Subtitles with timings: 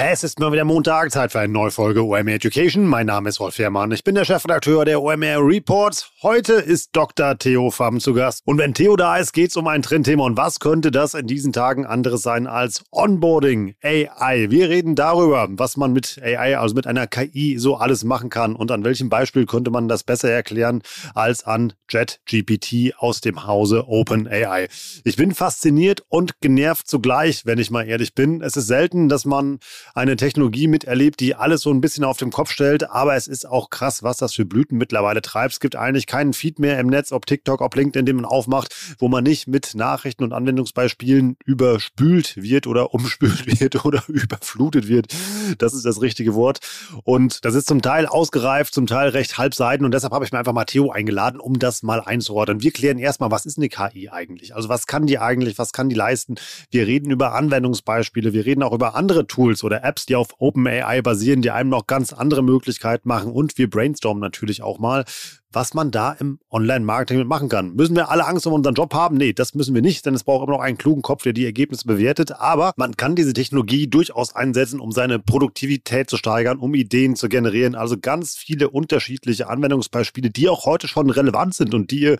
[0.00, 2.86] Es ist mal wieder Montag, Zeit für eine neue Folge OMR Education.
[2.86, 3.90] Mein Name ist Rolf Herrmann.
[3.90, 6.12] Ich bin der Chefredakteur der OMR Reports.
[6.22, 7.36] Heute ist Dr.
[7.36, 8.42] Theo Pham zu Gast.
[8.44, 10.22] Und wenn Theo da ist, geht es um ein Trendthema.
[10.22, 14.46] Und was könnte das in diesen Tagen anderes sein als Onboarding AI?
[14.50, 18.54] Wir reden darüber, was man mit AI, also mit einer KI, so alles machen kann.
[18.54, 20.82] Und an welchem Beispiel könnte man das besser erklären
[21.16, 24.68] als an JetGPT aus dem Hause OpenAI.
[25.02, 28.42] Ich bin fasziniert und genervt zugleich, wenn ich mal ehrlich bin.
[28.42, 29.58] Es ist selten, dass man
[29.98, 32.88] eine Technologie miterlebt, die alles so ein bisschen auf den Kopf stellt.
[32.88, 35.54] Aber es ist auch krass, was das für Blüten mittlerweile treibt.
[35.54, 38.74] Es gibt eigentlich keinen Feed mehr im Netz, ob TikTok, ob LinkedIn, den man aufmacht,
[38.98, 45.12] wo man nicht mit Nachrichten und Anwendungsbeispielen überspült wird oder umspült wird oder überflutet wird.
[45.58, 46.60] Das ist das richtige Wort.
[47.02, 49.84] Und das ist zum Teil ausgereift, zum Teil recht halbseiten.
[49.84, 52.62] Und deshalb habe ich mir einfach Matteo eingeladen, um das mal einzuordnen.
[52.62, 54.54] Wir klären erstmal, was ist eine KI eigentlich?
[54.54, 55.58] Also was kann die eigentlich?
[55.58, 56.36] Was kann die leisten?
[56.70, 58.32] Wir reden über Anwendungsbeispiele.
[58.32, 61.86] Wir reden auch über andere Tools oder Apps, die auf OpenAI basieren, die einem noch
[61.86, 63.32] ganz andere Möglichkeiten machen.
[63.32, 65.04] Und wir brainstormen natürlich auch mal,
[65.50, 67.74] was man da im Online-Marketing machen kann.
[67.74, 69.16] Müssen wir alle Angst um unseren Job haben?
[69.16, 71.46] Nee, das müssen wir nicht, denn es braucht immer noch einen klugen Kopf, der die
[71.46, 72.32] Ergebnisse bewertet.
[72.32, 77.28] Aber man kann diese Technologie durchaus einsetzen, um seine Produktivität zu steigern, um Ideen zu
[77.28, 77.74] generieren.
[77.74, 82.18] Also ganz viele unterschiedliche Anwendungsbeispiele, die auch heute schon relevant sind und die ihr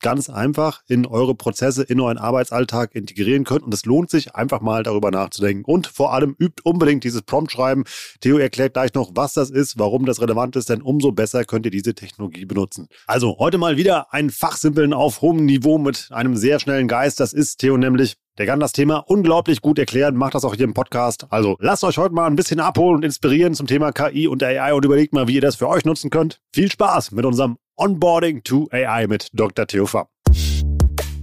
[0.00, 3.62] ganz einfach in eure Prozesse, in euren Arbeitsalltag integrieren könnt.
[3.62, 5.64] Und es lohnt sich einfach mal darüber nachzudenken.
[5.64, 7.84] Und vor allem übt unbedingt dieses Prompt-Schreiben.
[8.20, 11.64] Theo erklärt gleich noch, was das ist, warum das relevant ist, denn umso besser könnt
[11.66, 12.88] ihr diese Technologie benutzen.
[13.06, 17.20] Also heute mal wieder ein Fachsimpeln auf hohem Niveau mit einem sehr schnellen Geist.
[17.20, 18.16] Das ist Theo nämlich.
[18.38, 21.26] Der kann das Thema unglaublich gut erklären, macht das auch hier im Podcast.
[21.28, 24.72] Also lasst euch heute mal ein bisschen abholen und inspirieren zum Thema KI und AI
[24.72, 26.40] und überlegt mal, wie ihr das für euch nutzen könnt.
[26.54, 29.66] Viel Spaß mit unserem Onboarding to AI mit Dr.
[29.66, 30.04] Theo Pham.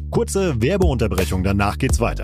[0.10, 2.24] Kurze Werbeunterbrechung, danach geht's weiter.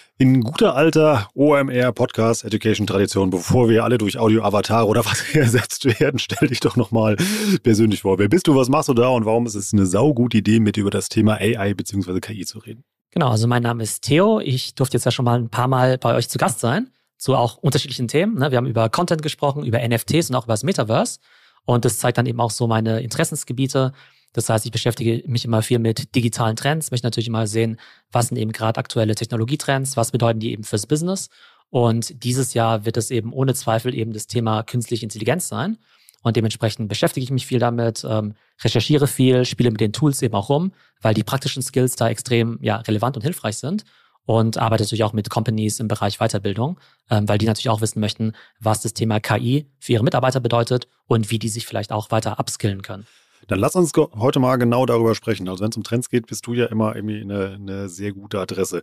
[0.21, 5.23] in guter alter OMR Podcast Education Tradition, bevor wir alle durch Audio Avatar oder was
[5.33, 7.17] ersetzt werden, stell dich doch nochmal
[7.63, 8.19] persönlich vor.
[8.19, 10.77] Wer bist du, was machst du da und warum ist es eine saugute Idee, mit
[10.77, 12.19] über das Thema AI bzw.
[12.19, 12.83] KI zu reden?
[13.09, 14.39] Genau, also mein Name ist Theo.
[14.39, 17.35] Ich durfte jetzt ja schon mal ein paar Mal bei euch zu Gast sein, zu
[17.35, 18.37] auch unterschiedlichen Themen.
[18.37, 18.51] Ne?
[18.51, 21.17] Wir haben über Content gesprochen, über NFTs und auch über das Metaverse.
[21.65, 23.91] Und das zeigt dann eben auch so meine Interessensgebiete.
[24.33, 27.79] Das heißt, ich beschäftige mich immer viel mit digitalen Trends, möchte natürlich immer sehen,
[28.11, 31.29] was sind eben gerade aktuelle Technologietrends, was bedeuten die eben fürs Business.
[31.69, 35.77] Und dieses Jahr wird es eben ohne Zweifel eben das Thema künstliche Intelligenz sein.
[36.23, 40.35] Und dementsprechend beschäftige ich mich viel damit, ähm, recherchiere viel, spiele mit den Tools eben
[40.35, 40.71] auch rum,
[41.01, 43.85] weil die praktischen Skills da extrem ja, relevant und hilfreich sind.
[44.25, 47.99] Und arbeite natürlich auch mit Companies im Bereich Weiterbildung, ähm, weil die natürlich auch wissen
[47.99, 52.11] möchten, was das Thema KI für ihre Mitarbeiter bedeutet und wie die sich vielleicht auch
[52.11, 53.07] weiter upskillen können.
[53.47, 55.47] Dann lass uns heute mal genau darüber sprechen.
[55.49, 58.39] Also wenn es um Trends geht, bist du ja immer irgendwie eine, eine sehr gute
[58.39, 58.81] Adresse.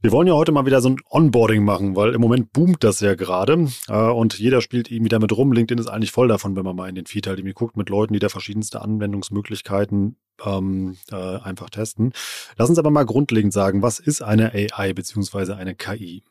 [0.00, 3.00] Wir wollen ja heute mal wieder so ein Onboarding machen, weil im Moment boomt das
[3.00, 5.52] ja gerade äh, und jeder spielt irgendwie damit rum.
[5.52, 7.88] LinkedIn ist eigentlich voll davon, wenn man mal in den Feed halt irgendwie guckt mit
[7.88, 12.12] Leuten, die da verschiedenste Anwendungsmöglichkeiten ähm, äh, einfach testen.
[12.56, 15.52] Lass uns aber mal grundlegend sagen, was ist eine AI bzw.
[15.52, 16.22] eine KI?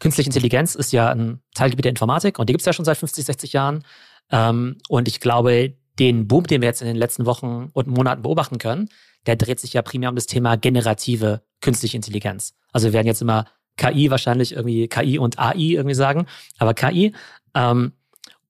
[0.00, 2.96] Künstliche Intelligenz ist ja ein Teilgebiet der Informatik und die gibt es ja schon seit
[2.96, 3.84] 50, 60 Jahren.
[4.30, 8.22] Ähm, und ich glaube, den Boom, den wir jetzt in den letzten Wochen und Monaten
[8.22, 8.88] beobachten können,
[9.26, 12.54] der dreht sich ja primär um das Thema generative künstliche Intelligenz.
[12.72, 13.46] Also wir werden jetzt immer
[13.76, 16.26] KI wahrscheinlich irgendwie KI und AI irgendwie sagen,
[16.58, 17.14] aber KI.
[17.54, 17.92] Ähm,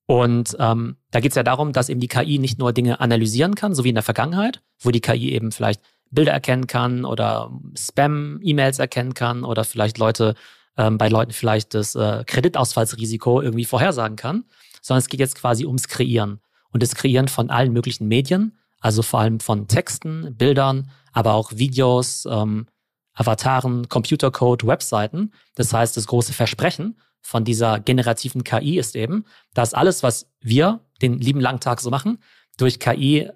[0.05, 3.55] und ähm, da geht es ja darum, dass eben die KI nicht nur Dinge analysieren
[3.55, 5.81] kann, so wie in der Vergangenheit, wo die KI eben vielleicht
[6.11, 10.35] Bilder erkennen kann oder Spam-E-Mails erkennen kann oder vielleicht Leute
[10.77, 14.45] ähm, bei Leuten vielleicht das äh, Kreditausfallsrisiko irgendwie vorhersagen kann,
[14.81, 16.39] sondern es geht jetzt quasi ums Kreieren.
[16.73, 21.51] Und das Kreieren von allen möglichen Medien, also vor allem von Texten, Bildern, aber auch
[21.53, 22.67] Videos, ähm,
[23.13, 25.31] Avataren, Computercode, Webseiten.
[25.55, 29.23] Das heißt, das große Versprechen von dieser generativen KI ist eben,
[29.53, 32.17] dass alles, was wir den lieben langen Tag so machen,
[32.57, 33.29] durch KI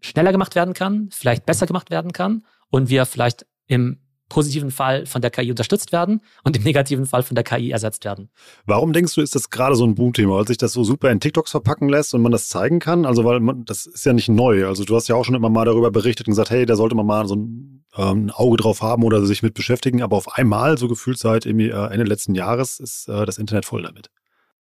[0.00, 3.98] schneller gemacht werden kann, vielleicht besser gemacht werden kann und wir vielleicht im
[4.28, 8.04] positiven Fall von der KI unterstützt werden und im negativen Fall von der KI ersetzt
[8.04, 8.28] werden.
[8.64, 11.20] Warum denkst du, ist das gerade so ein Boomthema, weil sich das so super in
[11.20, 13.06] TikToks verpacken lässt und man das zeigen kann?
[13.06, 14.66] Also, weil man, das ist ja nicht neu.
[14.66, 16.96] Also, du hast ja auch schon immer mal darüber berichtet und gesagt, hey, da sollte
[16.96, 20.02] man mal so ein, ähm, ein Auge drauf haben oder sich mit beschäftigen.
[20.02, 23.64] Aber auf einmal, so gefühlt seit irgendwie, äh, Ende letzten Jahres, ist äh, das Internet
[23.64, 24.10] voll damit.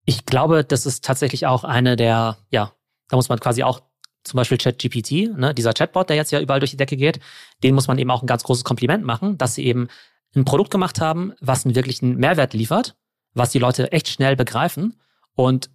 [0.04, 2.72] Ich glaube, das ist tatsächlich auch eine der, ja,
[3.08, 3.82] da muss man quasi auch
[4.24, 7.20] zum Beispiel ChatGPT, ne, dieser Chatbot, der jetzt ja überall durch die Decke geht,
[7.62, 9.88] den muss man eben auch ein ganz großes Kompliment machen, dass sie eben
[10.34, 12.96] ein Produkt gemacht haben, was einen wirklichen Mehrwert liefert,
[13.34, 15.00] was die Leute echt schnell begreifen
[15.34, 15.70] und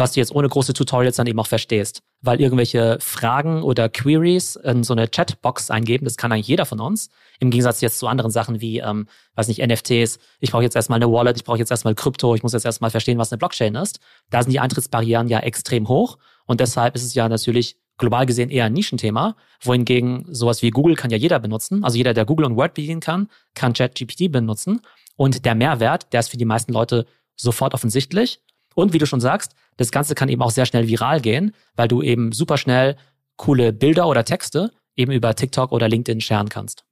[0.00, 2.02] was du jetzt ohne große Tutorials dann eben auch verstehst.
[2.22, 6.80] Weil irgendwelche Fragen oder Queries in so eine Chatbox eingeben, das kann eigentlich jeder von
[6.80, 7.10] uns.
[7.38, 9.06] Im Gegensatz jetzt zu anderen Sachen wie, ähm,
[9.36, 10.18] weiß nicht, NFTs.
[10.40, 12.90] Ich brauche jetzt erstmal eine Wallet, ich brauche jetzt erstmal Krypto, ich muss jetzt erstmal
[12.90, 14.00] verstehen, was eine Blockchain ist.
[14.30, 16.18] Da sind die Eintrittsbarrieren ja extrem hoch.
[16.46, 20.96] Und deshalb ist es ja natürlich global gesehen eher ein Nischenthema, wohingegen sowas wie Google
[20.96, 21.84] kann ja jeder benutzen.
[21.84, 24.80] Also jeder, der Google und Word bedienen kann, kann ChatGPT benutzen.
[25.16, 27.06] Und der Mehrwert, der ist für die meisten Leute
[27.36, 28.40] sofort offensichtlich.
[28.74, 31.88] Und wie du schon sagst, das Ganze kann eben auch sehr schnell viral gehen, weil
[31.88, 32.96] du eben super schnell
[33.36, 36.84] coole Bilder oder Texte eben über TikTok oder LinkedIn scheren kannst.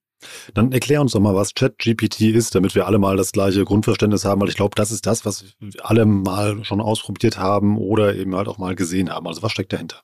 [0.54, 4.24] Dann erklär uns doch mal, was ChatGPT ist, damit wir alle mal das gleiche Grundverständnis
[4.24, 5.44] haben, weil ich glaube, das ist das, was
[5.80, 9.26] alle mal schon ausprobiert haben oder eben halt auch mal gesehen haben.
[9.26, 10.02] Also was steckt dahinter?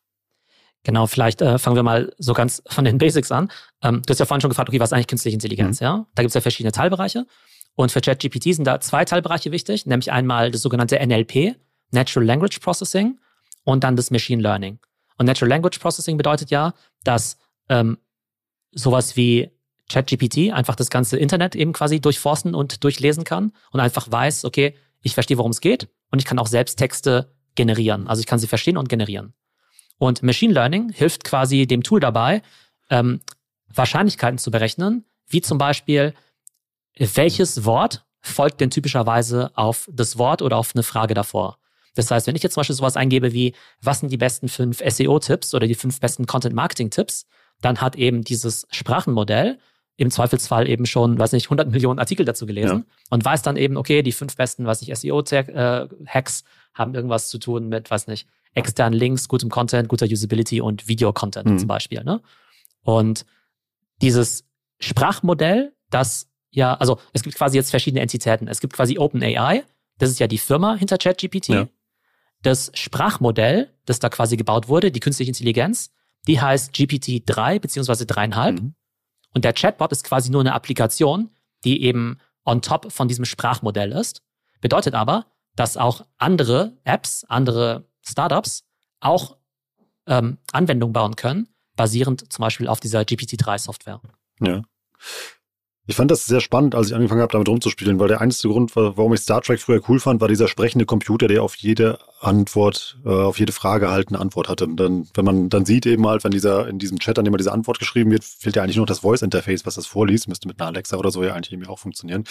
[0.85, 3.51] Genau, vielleicht äh, fangen wir mal so ganz von den Basics an.
[3.83, 5.81] Ähm, du hast ja vorhin schon gefragt, okay, was ist eigentlich künstliche Intelligenz?
[5.81, 5.85] Mhm.
[5.85, 7.27] Ja, da gibt es ja verschiedene Teilbereiche.
[7.75, 11.57] Und für ChatGPT sind da zwei Teilbereiche wichtig, nämlich einmal das sogenannte NLP,
[11.91, 13.19] Natural Language Processing,
[13.65, 14.79] und dann das Machine Learning.
[15.19, 17.39] Und Natural Language Processing bedeutet ja, dass
[17.69, 17.99] ähm,
[18.73, 19.51] sowas wie
[19.91, 24.75] ChatGPT einfach das ganze Internet eben quasi durchforsten und durchlesen kann und einfach weiß, okay,
[25.03, 28.09] ich verstehe, worum es geht und ich kann auch selbst Texte generieren.
[28.09, 29.35] Also ich kann sie verstehen und generieren.
[29.99, 32.43] Und Machine Learning hilft quasi dem Tool dabei,
[32.91, 33.21] ähm,
[33.73, 36.15] Wahrscheinlichkeiten zu berechnen, wie zum Beispiel,
[36.97, 41.59] welches Wort folgt denn typischerweise auf das Wort oder auf eine Frage davor.
[41.95, 44.83] Das heißt, wenn ich jetzt zum Beispiel sowas eingebe wie, was sind die besten fünf
[44.85, 47.27] SEO-Tipps oder die fünf besten Content-Marketing-Tipps,
[47.61, 49.59] dann hat eben dieses Sprachenmodell
[49.97, 52.95] im Zweifelsfall eben schon, weiß nicht, 100 Millionen Artikel dazu gelesen ja.
[53.11, 56.45] und weiß dann eben, okay, die fünf besten, weiß nicht, SEO-Hacks äh,
[56.75, 61.49] haben irgendwas zu tun mit, weiß nicht, externen Links, gutem Content, guter Usability und Video-Content
[61.49, 61.59] mhm.
[61.59, 62.03] zum Beispiel.
[62.03, 62.21] Ne?
[62.83, 63.25] Und
[64.03, 64.45] dieses
[64.81, 68.47] Sprachmodell, das ja, also es gibt quasi jetzt verschiedene Entitäten.
[68.47, 69.65] Es gibt quasi OpenAI,
[69.99, 71.49] das ist ja die Firma hinter ChatGPT.
[71.49, 71.69] Ja.
[72.43, 75.91] Das Sprachmodell, das da quasi gebaut wurde, die künstliche Intelligenz,
[76.27, 78.53] die heißt GPT-3 beziehungsweise 3,5.
[78.53, 78.75] Mhm.
[79.35, 81.31] Und der Chatbot ist quasi nur eine Applikation,
[81.65, 84.23] die eben on top von diesem Sprachmodell ist.
[84.61, 85.27] Bedeutet aber,
[85.57, 88.65] dass auch andere Apps, andere Startups
[89.01, 89.37] auch
[90.07, 94.01] ähm, Anwendungen bauen können, basierend zum Beispiel auf dieser GPT-3-Software.
[94.41, 94.63] Ja.
[95.87, 98.75] Ich fand das sehr spannend, als ich angefangen habe, damit rumzuspielen, weil der einzige Grund,
[98.75, 102.99] warum ich Star Trek früher cool fand, war dieser sprechende Computer, der auf jede Antwort,
[103.05, 104.65] äh, auf jede Frage halt eine Antwort hatte.
[104.65, 107.37] Und dann, wenn man dann sieht eben halt, wenn dieser, in diesem Chat dann immer
[107.37, 110.59] diese Antwort geschrieben wird, fehlt ja eigentlich nur das Voice-Interface, was das vorliest, müsste mit
[110.59, 112.25] einer Alexa oder so ja eigentlich irgendwie auch funktionieren.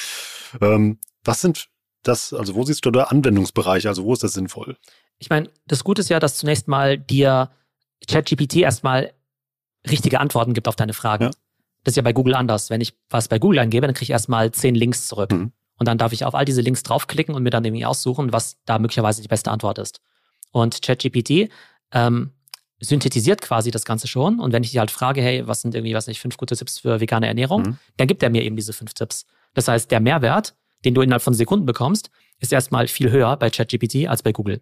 [0.60, 1.68] Ähm, was sind
[2.02, 4.78] das, also wo siehst du da Anwendungsbereiche, also wo ist das sinnvoll?
[5.20, 7.52] Ich meine, das Gute ist ja, dass zunächst mal dir
[8.08, 9.14] ChatGPT erstmal
[9.88, 11.26] richtige Antworten gibt auf deine Fragen.
[11.26, 11.32] Ja.
[11.84, 12.70] Das ist ja bei Google anders.
[12.70, 15.32] Wenn ich was bei Google eingebe, dann kriege ich erstmal zehn Links zurück.
[15.32, 15.52] Mhm.
[15.78, 18.58] Und dann darf ich auf all diese Links draufklicken und mir dann irgendwie aussuchen, was
[18.66, 20.02] da möglicherweise die beste Antwort ist.
[20.52, 21.50] Und ChatGPT
[21.92, 22.32] ähm,
[22.80, 24.40] synthetisiert quasi das Ganze schon.
[24.40, 26.80] Und wenn ich die halt frage, hey, was sind irgendwie, was nicht, fünf gute Tipps
[26.80, 27.78] für vegane Ernährung, mhm.
[27.98, 29.26] dann gibt er mir eben diese fünf Tipps.
[29.54, 33.50] Das heißt, der Mehrwert, den du innerhalb von Sekunden bekommst, ist erstmal viel höher bei
[33.50, 34.62] ChatGPT als bei Google.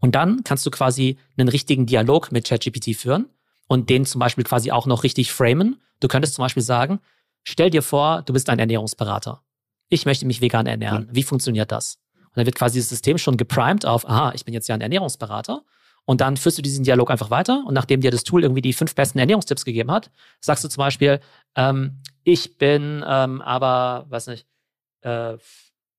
[0.00, 3.26] Und dann kannst du quasi einen richtigen Dialog mit ChatGPT führen
[3.68, 5.80] und den zum Beispiel quasi auch noch richtig framen.
[6.04, 7.00] Du könntest zum Beispiel sagen,
[7.44, 9.40] stell dir vor, du bist ein Ernährungsberater.
[9.88, 11.08] Ich möchte mich vegan ernähren.
[11.10, 11.98] Wie funktioniert das?
[12.24, 14.82] Und dann wird quasi das System schon geprimed auf, aha, ich bin jetzt ja ein
[14.82, 15.62] Ernährungsberater.
[16.04, 17.64] Und dann führst du diesen Dialog einfach weiter.
[17.66, 20.82] Und nachdem dir das Tool irgendwie die fünf besten Ernährungstipps gegeben hat, sagst du zum
[20.82, 21.20] Beispiel,
[21.56, 24.46] ähm, ich bin ähm, aber, weiß nicht,
[25.00, 25.38] äh,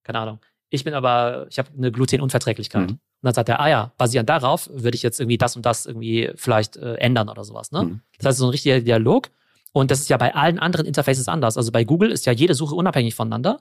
[0.03, 0.37] keine Ahnung,
[0.69, 2.91] ich bin aber, ich habe eine Glutenunverträglichkeit.
[2.91, 2.99] Mhm.
[2.99, 5.87] Und dann sagt er, ah ja, basierend darauf würde ich jetzt irgendwie das und das
[5.87, 7.71] irgendwie vielleicht äh, ändern oder sowas.
[7.71, 7.85] Ne?
[7.85, 8.01] Mhm.
[8.19, 9.31] Das heißt, so ein richtiger Dialog.
[9.75, 11.57] Und das ist ja bei allen anderen Interfaces anders.
[11.57, 13.59] Also bei Google ist ja jede Suche unabhängig voneinander.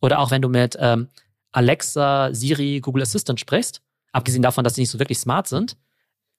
[0.00, 1.06] Oder auch wenn du mit ähm,
[1.52, 3.80] Alexa, Siri, Google Assistant sprichst.
[4.10, 5.76] abgesehen davon, dass sie nicht so wirklich smart sind,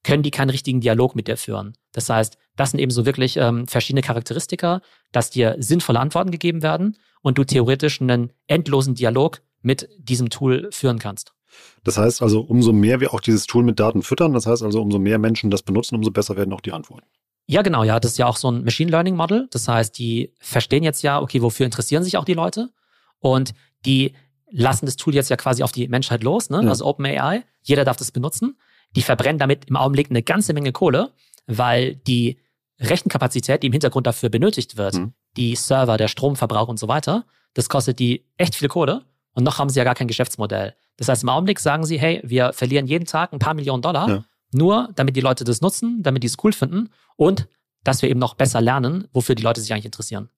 [0.03, 1.72] können die keinen richtigen Dialog mit dir führen.
[1.94, 4.82] Das heißt, das sind eben so wirklich ähm, verschiedene Charakteristika,
[5.13, 10.68] dass dir sinnvolle Antworten gegeben werden und du theoretisch einen endlosen Dialog mit diesem Tool
[10.74, 11.34] führen kannst.
[11.86, 14.82] Das heißt also, umso mehr wir auch dieses Tool mit Daten füttern, das heißt also,
[14.82, 17.06] umso mehr Menschen das benutzen, umso besser werden auch die Antworten.
[17.46, 18.00] Ja, genau, ja.
[18.00, 19.48] Das ist ja auch so ein Machine Learning Model.
[19.52, 22.70] Das heißt, die verstehen jetzt ja, okay, wofür interessieren sich auch die Leute?
[23.20, 23.54] Und
[23.86, 24.14] die
[24.50, 26.62] lassen das Tool jetzt ja quasi auf die Menschheit los, ne?
[26.64, 26.70] Ja.
[26.70, 27.44] also OpenAI.
[27.64, 28.58] Jeder darf das benutzen.
[28.96, 31.12] Die verbrennen damit im Augenblick eine ganze Menge Kohle,
[31.48, 32.40] weil die
[32.80, 35.14] Rechenkapazität, die im Hintergrund dafür benötigt wird, mhm.
[35.38, 39.06] die Server, der Stromverbrauch und so weiter, das kostet die echt viel Kohle.
[39.34, 40.76] Und noch haben sie ja gar kein Geschäftsmodell.
[40.98, 44.10] Das heißt, im Augenblick sagen sie, hey, wir verlieren jeden Tag ein paar Millionen Dollar,
[44.10, 44.24] ja.
[44.53, 47.48] Nur damit die Leute das nutzen, damit die es cool finden und
[47.83, 50.29] dass wir eben noch besser lernen, wofür die Leute sich eigentlich interessieren.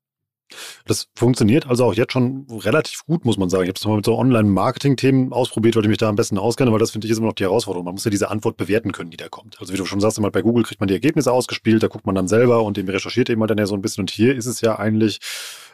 [0.86, 3.63] Das funktioniert also auch jetzt schon relativ gut, muss man sagen.
[3.63, 6.72] Ich habe es mal mit so Online-Marketing-Themen ausprobiert, weil ich mich da am besten auskenne,
[6.72, 7.86] weil das finde ich ist immer noch die Herausforderung.
[7.86, 9.60] Man muss ja diese Antwort bewerten können, die da kommt.
[9.60, 12.05] Also wie du schon sagst, immer bei Google kriegt man die Ergebnisse ausgespielt, da guckt
[12.05, 14.03] man dann selber und dem recherchiert eben dann ja so ein bisschen.
[14.03, 15.19] Und hier ist es ja eigentlich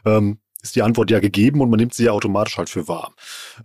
[0.06, 3.14] ähm, ist die Antwort ja gegeben und man nimmt sie ja automatisch halt für wahr.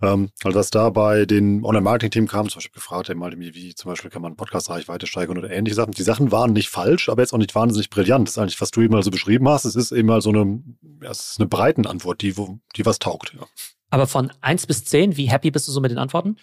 [0.01, 4.21] Ähm, also was da bei den Online-Marketing-Themen kam, zum Beispiel gefragt, wie zum Beispiel kann
[4.21, 5.91] man Podcast-Reichweite steigern oder ähnliche Sachen.
[5.91, 8.27] Die Sachen waren nicht falsch, aber jetzt auch nicht wahnsinnig brillant.
[8.27, 9.65] Das ist eigentlich, was du eben mal so beschrieben hast.
[9.65, 10.61] Es ist eben mal so eine,
[11.01, 13.33] ja, es ist eine breiten Antwort, die, wo, die was taugt.
[13.39, 13.45] Ja.
[13.89, 16.37] Aber von eins bis zehn, wie happy bist du so mit den Antworten?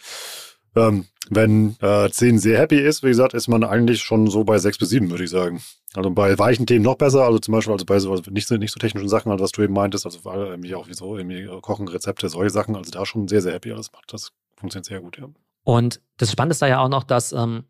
[0.76, 4.59] Ähm, wenn äh, 10 sehr happy ist, wie gesagt, ist man eigentlich schon so bei
[4.59, 5.62] 6 bis 7, würde ich sagen.
[5.95, 8.57] Also bei weichen Themen noch besser, also zum Beispiel also bei so also nicht, so,
[8.57, 11.43] nicht so technischen Sachen, also was du eben meintest, also irgendwie auch wie so, irgendwie
[11.43, 14.12] äh, Kochen, Rezepte, solche Sachen, also da schon sehr, sehr happy alles macht.
[14.12, 15.28] Das funktioniert sehr gut, ja.
[15.62, 17.64] Und das Spannende ist da ja auch noch, dass, ähm,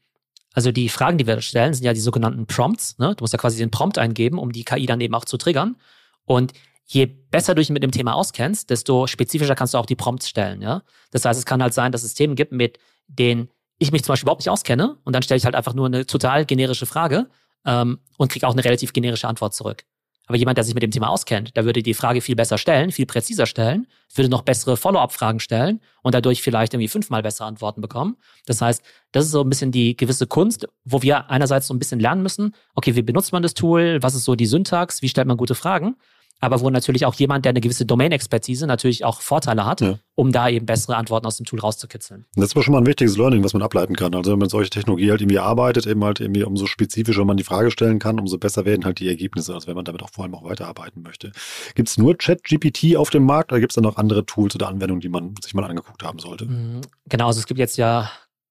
[0.52, 2.98] also die Fragen, die wir stellen, sind ja die sogenannten Prompts.
[2.98, 3.14] Ne?
[3.16, 5.76] Du musst ja quasi den Prompt eingeben, um die KI dann eben auch zu triggern.
[6.24, 6.52] Und
[6.86, 10.28] je besser du dich mit dem Thema auskennst, desto spezifischer kannst du auch die Prompts
[10.28, 10.62] stellen.
[10.62, 10.82] Ja?
[11.10, 13.48] Das heißt, es kann halt sein, dass es Themen gibt, mit denen
[13.78, 16.06] ich mich zum Beispiel überhaupt nicht auskenne und dann stelle ich halt einfach nur eine
[16.06, 17.28] total generische Frage
[17.66, 19.84] ähm, und kriege auch eine relativ generische Antwort zurück.
[20.26, 22.92] Aber jemand, der sich mit dem Thema auskennt, der würde die Frage viel besser stellen,
[22.92, 27.82] viel präziser stellen, würde noch bessere Follow-up-Fragen stellen und dadurch vielleicht irgendwie fünfmal bessere Antworten
[27.82, 28.16] bekommen.
[28.46, 31.78] Das heißt, das ist so ein bisschen die gewisse Kunst, wo wir einerseits so ein
[31.78, 35.10] bisschen lernen müssen, okay, wie benutzt man das Tool, was ist so die Syntax, wie
[35.10, 35.96] stellt man gute Fragen
[36.44, 39.98] aber wo natürlich auch jemand, der eine gewisse Domain-Expertise natürlich auch Vorteile hat, ja.
[40.14, 42.26] um da eben bessere Antworten aus dem Tool rauszukitzeln.
[42.34, 44.14] Das ist aber schon mal ein wichtiges Learning, was man ableiten kann.
[44.14, 47.44] Also wenn man solche Technologie halt irgendwie arbeitet, eben halt irgendwie umso spezifischer man die
[47.44, 50.24] Frage stellen kann, umso besser werden halt die Ergebnisse, also wenn man damit auch vor
[50.24, 51.32] allem auch weiterarbeiten möchte.
[51.74, 54.68] Gibt es nur ChatGPT auf dem Markt oder gibt es da noch andere Tools oder
[54.68, 56.46] Anwendungen, die man sich mal angeguckt haben sollte?
[56.46, 56.82] Mhm.
[57.08, 58.10] Genau, also es gibt jetzt ja,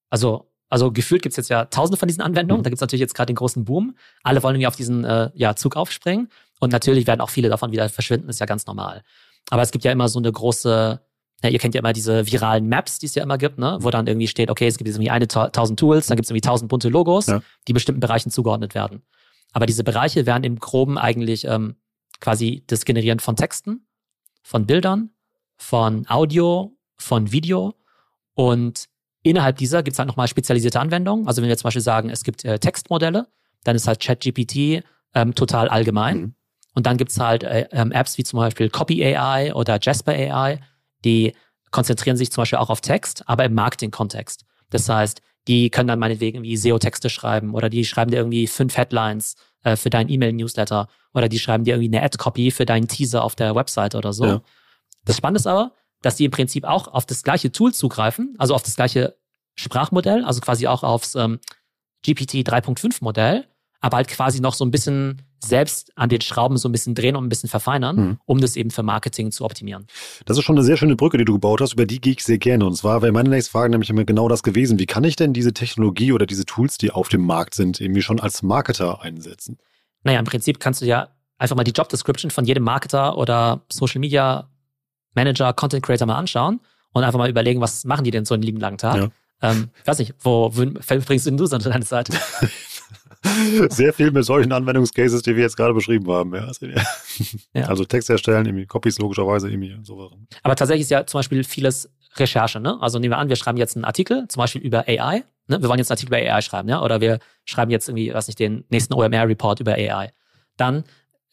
[0.10, 2.62] also also gefühlt gibt es jetzt ja tausende von diesen Anwendungen.
[2.62, 2.64] Mhm.
[2.64, 3.96] Da gibt es natürlich jetzt gerade den großen Boom.
[4.24, 6.30] Alle wollen irgendwie auf diesen äh, ja, Zug aufspringen.
[6.63, 9.03] Und natürlich werden auch viele davon wieder verschwinden, ist ja ganz normal.
[9.50, 11.01] Aber es gibt ja immer so eine große,
[11.43, 13.77] ja, ihr kennt ja immer diese viralen Maps, die es ja immer gibt, ne?
[13.82, 16.29] wo dann irgendwie steht, okay, es gibt jetzt irgendwie eine tausend Tools, dann gibt es
[16.29, 17.41] irgendwie tausend bunte Logos, ja.
[17.67, 19.03] die bestimmten Bereichen zugeordnet werden.
[19.51, 21.75] Aber diese Bereiche werden im Groben eigentlich ähm,
[22.22, 23.86] quasi das Generieren von Texten,
[24.41, 25.10] von Bildern,
[25.58, 27.75] von Audio, von Video
[28.36, 28.88] und
[29.25, 31.27] Innerhalb dieser gibt es halt nochmal spezialisierte Anwendungen.
[31.27, 33.27] Also wenn wir zum Beispiel sagen, es gibt äh, Textmodelle,
[33.63, 36.17] dann ist halt ChatGPT ähm, total allgemein.
[36.20, 36.36] Mhm.
[36.74, 40.12] Und dann gibt es halt äh, ähm, Apps wie zum Beispiel Copy AI oder Jasper
[40.12, 40.60] AI,
[41.06, 41.34] die
[41.72, 44.46] konzentrieren sich zum Beispiel auch auf Text, aber im Marketing-Kontext.
[44.70, 48.77] Das heißt, die können dann meinetwegen irgendwie SEO-Texte schreiben oder die schreiben dir irgendwie fünf
[48.77, 53.24] Headlines äh, für deinen E-Mail-Newsletter oder die schreiben dir irgendwie eine Ad-Copy für deinen Teaser
[53.24, 54.25] auf der Website oder so.
[54.25, 54.42] Ja.
[55.06, 58.56] Das Spannende ist aber, dass die im Prinzip auch auf das gleiche Tool zugreifen, also
[58.56, 59.18] auf das gleiche
[59.56, 61.39] Sprachmodell, also quasi auch aufs ähm,
[62.06, 63.48] GPT 3.5 Modell,
[63.80, 67.16] aber halt quasi noch so ein bisschen selbst an den Schrauben so ein bisschen drehen
[67.16, 68.18] und ein bisschen verfeinern, mhm.
[68.26, 69.88] um das eben für Marketing zu optimieren.
[70.26, 72.24] Das ist schon eine sehr schöne Brücke, die du gebaut hast, über die gehe ich
[72.24, 72.66] sehr gerne.
[72.66, 74.80] Und zwar wäre meine nächste Frage nämlich immer genau das gewesen.
[74.80, 78.02] Wie kann ich denn diese Technologie oder diese Tools, die auf dem Markt sind, irgendwie
[78.02, 79.58] schon als Marketer einsetzen?
[80.04, 83.62] Naja, im Prinzip kannst du ja einfach mal die Job Description von jedem Marketer oder
[83.72, 84.50] Social Media
[85.16, 86.60] Manager, Content Creator mal anschauen
[86.94, 88.98] und einfach mal überlegen, was machen die denn so einen lieben langen Tag.
[88.98, 89.10] Ja.
[89.42, 90.66] Ähm, weiß nicht, wo, wo
[91.06, 92.10] bringst du so deine Zeit?
[93.70, 96.34] Sehr viel mit solchen Anwendungscases, die wir jetzt gerade beschrieben haben.
[96.36, 96.46] Ja.
[96.46, 96.65] Also,
[97.53, 97.63] ja.
[97.65, 100.12] also Text erstellen, irgendwie Copies logischerweise, irgendwie so.
[100.42, 102.60] Aber tatsächlich ist ja zum Beispiel vieles Recherche.
[102.60, 102.77] Ne?
[102.82, 105.24] Also nehmen wir an, wir schreiben jetzt einen Artikel, zum Beispiel über AI.
[105.48, 105.62] Ne?
[105.62, 106.82] Wir wollen jetzt einen Artikel über AI schreiben, ja?
[106.82, 110.12] Oder wir schreiben jetzt irgendwie, was nicht, den nächsten OMR-Report über AI.
[110.58, 110.84] Dann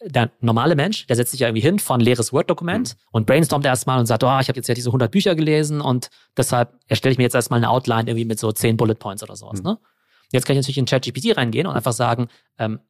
[0.03, 3.09] der normale Mensch, der setzt sich ja irgendwie hin von leeres Word-Dokument mhm.
[3.13, 6.09] und brainstormt erstmal und sagt, oh, ich habe jetzt ja diese 100 Bücher gelesen und
[6.37, 9.37] deshalb erstelle ich mir jetzt erstmal eine Outline irgendwie mit so 10 Bullet Points oder
[9.37, 9.59] sowas.
[9.59, 9.71] Mhm.
[9.71, 9.79] Ne?
[10.33, 12.81] Jetzt kann ich natürlich in ChatGPT reingehen und einfach sagen, ähm,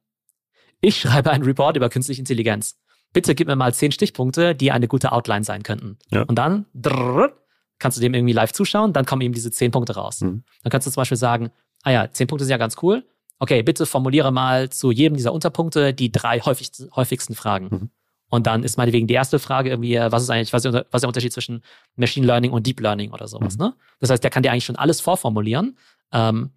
[0.79, 2.79] ich schreibe einen Report über künstliche Intelligenz.
[3.13, 5.97] Bitte gib mir mal 10 Stichpunkte, die eine gute Outline sein könnten.
[6.11, 6.23] Ja.
[6.23, 7.33] Und dann drrr,
[7.79, 10.21] kannst du dem irgendwie live zuschauen, dann kommen eben diese zehn Punkte raus.
[10.21, 10.43] Mhm.
[10.63, 11.51] Dann kannst du zum Beispiel sagen,
[11.83, 13.03] ah ja, zehn Punkte sind ja ganz cool.
[13.39, 17.67] Okay, bitte formuliere mal zu jedem dieser Unterpunkte die drei häufigsten, häufigsten Fragen.
[17.71, 17.89] Mhm.
[18.29, 20.83] Und dann ist meinetwegen die erste Frage irgendwie, äh, was ist eigentlich, was ist, was
[20.83, 21.63] ist der Unterschied zwischen
[21.97, 23.65] Machine Learning und Deep Learning oder sowas, mhm.
[23.65, 23.73] ne?
[23.99, 25.77] Das heißt, der kann dir eigentlich schon alles vorformulieren.
[26.13, 26.51] Ähm,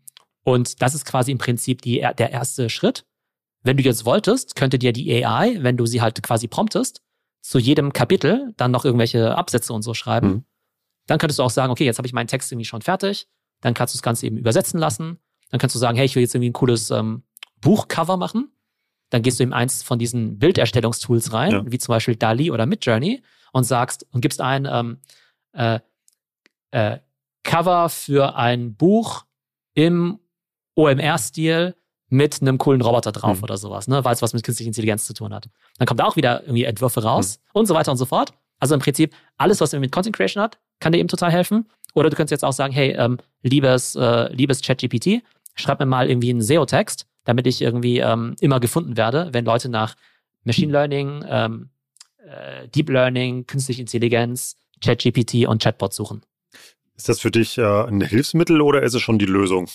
[0.45, 3.05] und das ist quasi im Prinzip die, der erste Schritt.
[3.63, 7.01] Wenn du jetzt wolltest, könnte dir die AI, wenn du sie halt quasi promptest,
[7.41, 10.29] zu jedem Kapitel dann noch irgendwelche Absätze und so schreiben.
[10.29, 10.45] Mhm.
[11.07, 13.27] Dann könntest du auch sagen, okay, jetzt habe ich meinen Text irgendwie schon fertig.
[13.61, 15.19] Dann kannst du das Ganze eben übersetzen lassen.
[15.51, 17.23] Dann kannst du sagen, hey, ich will jetzt irgendwie ein cooles ähm,
[17.61, 18.51] Buchcover machen.
[19.11, 21.63] Dann gehst du in eins von diesen Bilderstellungstools rein, ja.
[21.71, 23.23] wie zum Beispiel DALI oder Midjourney
[23.53, 24.99] und sagst und gibst ein ähm,
[25.53, 25.81] äh,
[26.71, 26.99] äh,
[27.43, 29.27] Cover für ein Buch
[29.75, 30.19] im
[30.77, 31.75] OMR-Stil
[32.09, 33.45] mit einem coolen Roboter drauf mhm.
[33.45, 35.49] oder sowas, ne, weil es was mit künstlicher Intelligenz zu tun hat.
[35.79, 37.61] Dann kommt da auch wieder irgendwie Entwürfe raus mhm.
[37.61, 38.33] und so weiter und so fort.
[38.61, 41.67] Also im Prinzip alles, was mit Content Creation hat, kann dir eben total helfen.
[41.95, 45.23] Oder du könntest jetzt auch sagen, hey, ähm, liebes, äh, liebes ChatGPT,
[45.55, 49.69] schreib mir mal irgendwie einen SEO-Text, damit ich irgendwie ähm, immer gefunden werde, wenn Leute
[49.69, 49.95] nach
[50.45, 51.71] Machine Learning, ähm,
[52.19, 56.23] äh, Deep Learning, künstliche Intelligenz, ChatGPT und Chatbot suchen.
[56.97, 59.69] Ist das für dich äh, ein Hilfsmittel oder ist es schon die Lösung?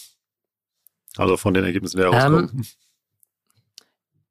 [1.19, 2.65] Also von den Ergebnissen, die herauskommen.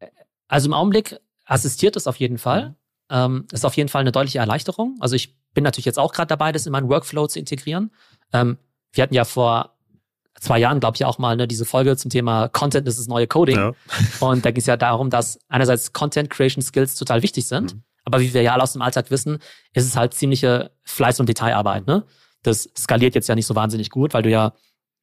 [0.01, 0.09] Ähm,
[0.49, 2.71] also im Augenblick assistiert es auf jeden Fall.
[2.71, 2.75] Mhm.
[3.11, 4.97] Ähm, ist auf jeden Fall eine deutliche Erleichterung.
[5.01, 7.91] Also ich bin natürlich jetzt auch gerade dabei, das in meinen Workflow zu integrieren.
[8.33, 8.59] Ähm,
[8.93, 9.77] wir hatten ja vor
[10.41, 13.27] zwei Jahren, glaube ich, auch mal ne, diese Folge zum Thema Content ist das neue
[13.27, 13.57] Coding.
[13.57, 13.73] Ja.
[14.21, 17.83] Und da ging es ja darum, dass einerseits Content Creation Skills total wichtig sind, mhm.
[18.05, 19.39] aber wie wir ja alle aus dem Alltag wissen,
[19.73, 21.87] ist es halt ziemliche Fleiß und Detailarbeit.
[21.87, 22.05] Ne?
[22.43, 24.53] Das skaliert jetzt ja nicht so wahnsinnig gut, weil du ja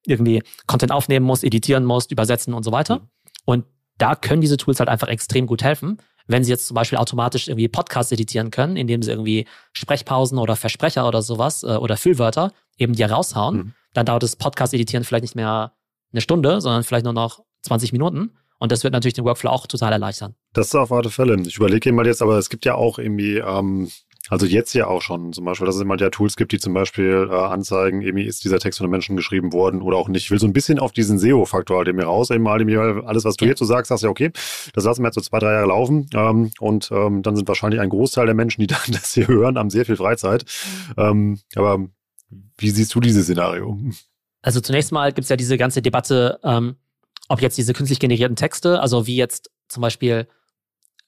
[0.07, 2.99] irgendwie Content aufnehmen musst, editieren musst, übersetzen und so weiter.
[2.99, 3.09] Mhm.
[3.45, 3.65] Und
[3.97, 5.97] da können diese Tools halt einfach extrem gut helfen.
[6.27, 10.55] Wenn sie jetzt zum Beispiel automatisch irgendwie Podcasts editieren können, indem sie irgendwie Sprechpausen oder
[10.55, 13.73] Versprecher oder sowas äh, oder Füllwörter eben dir raushauen, mhm.
[13.93, 15.73] dann dauert das Podcast-Editieren vielleicht nicht mehr
[16.11, 18.31] eine Stunde, sondern vielleicht nur noch 20 Minuten.
[18.57, 20.35] Und das wird natürlich den Workflow auch total erleichtern.
[20.53, 21.39] Das ist auf alle Fälle.
[21.41, 23.89] Ich überlege mal jetzt, aber es gibt ja auch irgendwie ähm,
[24.29, 26.73] also jetzt ja auch schon zum Beispiel, dass es immer ja Tools gibt, die zum
[26.73, 30.23] Beispiel äh, anzeigen, irgendwie ist dieser Text von einem Menschen geschrieben worden oder auch nicht.
[30.23, 33.25] Ich will so ein bisschen auf diesen SEO-Faktor halt eben raus, eben halt eben alles,
[33.25, 34.31] was du jetzt so sagst, sagst ja, okay,
[34.73, 37.79] das lassen wir jetzt so zwei, drei Jahre laufen ähm, und ähm, dann sind wahrscheinlich
[37.79, 40.45] ein Großteil der Menschen, die dann das hier hören, haben sehr viel Freizeit.
[40.97, 41.85] Ähm, aber
[42.57, 43.77] wie siehst du dieses Szenario?
[44.41, 46.75] Also zunächst mal gibt es ja diese ganze Debatte, ähm,
[47.29, 50.27] ob jetzt diese künstlich generierten Texte, also wie jetzt zum Beispiel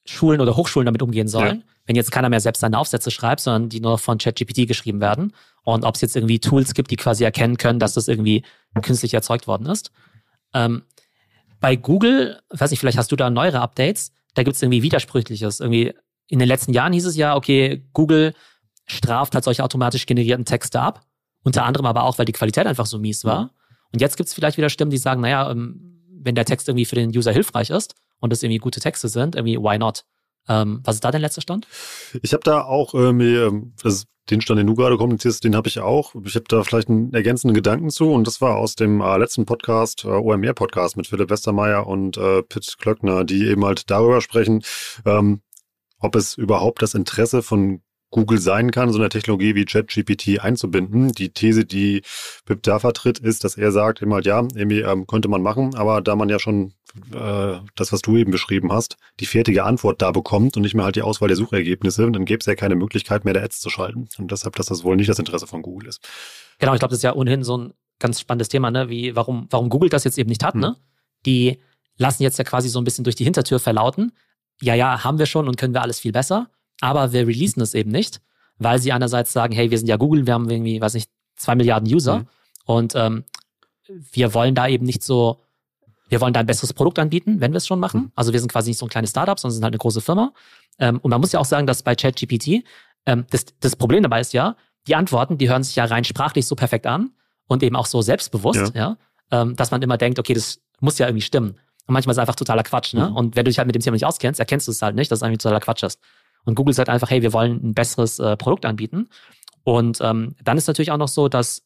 [0.10, 1.58] Schulen oder Hochschulen damit umgehen sollen.
[1.58, 1.63] Ja.
[1.86, 5.34] Wenn jetzt keiner mehr selbst seine Aufsätze schreibt, sondern die nur von ChatGPT geschrieben werden.
[5.63, 8.43] Und ob es jetzt irgendwie Tools gibt, die quasi erkennen können, dass das irgendwie
[8.82, 9.91] künstlich erzeugt worden ist.
[10.54, 10.84] Ähm,
[11.60, 15.60] bei Google, weiß nicht, vielleicht hast du da neuere Updates, da gibt es irgendwie Widersprüchliches.
[15.60, 15.93] Irgendwie
[16.28, 18.34] in den letzten Jahren hieß es ja, okay, Google
[18.86, 21.06] straft halt solche automatisch generierten Texte ab.
[21.43, 23.52] Unter anderem aber auch, weil die Qualität einfach so mies war.
[23.93, 26.86] Und jetzt gibt es vielleicht wieder Stimmen, die sagen, naja, ähm, wenn der Text irgendwie
[26.86, 30.03] für den User hilfreich ist, und das irgendwie gute Texte sind, irgendwie why not?
[30.49, 31.67] Ähm, was ist da dein letzter Stand?
[32.21, 35.67] Ich habe da auch irgendwie, ähm, das, den Stand, den du gerade kommunizierst, den habe
[35.67, 36.15] ich auch.
[36.23, 39.45] Ich habe da vielleicht einen ergänzenden Gedanken zu und das war aus dem äh, letzten
[39.45, 44.63] Podcast, äh, OMR-Podcast mit Philipp Westermeier und äh, Pitt Klöckner, die eben halt darüber sprechen,
[45.06, 45.41] ähm,
[45.99, 51.12] ob es überhaupt das Interesse von Google sein kann, so eine Technologie wie ChatGPT einzubinden.
[51.12, 52.04] Die These, die
[52.46, 56.02] Pip da vertritt, ist, dass er sagt immer, ja, irgendwie ähm, könnte man machen, aber
[56.02, 56.74] da man ja schon
[57.13, 60.86] äh, das, was du eben beschrieben hast, die fertige Antwort da bekommt und nicht mehr
[60.86, 63.70] halt die Auswahl der Suchergebnisse, dann gäbe es ja keine Möglichkeit mehr, der Ads zu
[63.70, 64.08] schalten.
[64.17, 66.00] Und deshalb, dass das wohl nicht das Interesse von Google ist.
[66.60, 68.89] Genau, ich glaube, das ist ja ohnehin so ein ganz spannendes Thema, ne?
[68.89, 70.62] Wie, warum, warum Google das jetzt eben nicht hat, hm.
[70.62, 70.76] ne?
[71.26, 71.60] Die
[71.98, 74.13] lassen jetzt ja quasi so ein bisschen durch die Hintertür verlauten.
[74.62, 76.50] Ja, ja, haben wir schon und können wir alles viel besser.
[76.82, 78.22] Aber wir releasen es eben nicht,
[78.58, 81.56] weil sie einerseits sagen, hey, wir sind ja Google, wir haben irgendwie, weiß nicht, zwei
[81.56, 82.28] Milliarden User mhm.
[82.66, 83.24] und ähm,
[84.12, 85.42] wir wollen da eben nicht so,
[86.10, 88.02] wir wollen da ein besseres Produkt anbieten, wenn wir es schon machen.
[88.02, 88.12] Mhm.
[88.16, 90.34] Also wir sind quasi nicht so ein kleines Startup, sondern sind halt eine große Firma.
[90.80, 92.63] Ähm, und man muss ja auch sagen, dass bei ChatGPT,
[93.06, 94.56] ähm, das, das Problem dabei ist ja,
[94.88, 97.12] die Antworten, die hören sich ja rein sprachlich so perfekt an
[97.48, 98.98] und eben auch so selbstbewusst, ja, ja
[99.32, 101.58] ähm, dass man immer denkt, okay, das muss ja irgendwie stimmen.
[101.88, 103.10] Und manchmal ist es einfach totaler Quatsch, ne?
[103.10, 103.16] Mhm.
[103.16, 105.12] Und wenn du dich halt mit dem Thema nicht auskennst, erkennst du es halt nicht,
[105.12, 106.00] dass es eigentlich totaler Quatsch ist.
[106.47, 109.10] Und Google sagt einfach, hey, wir wollen ein besseres äh, Produkt anbieten.
[109.63, 111.62] Und ähm, dann ist natürlich auch noch so, dass,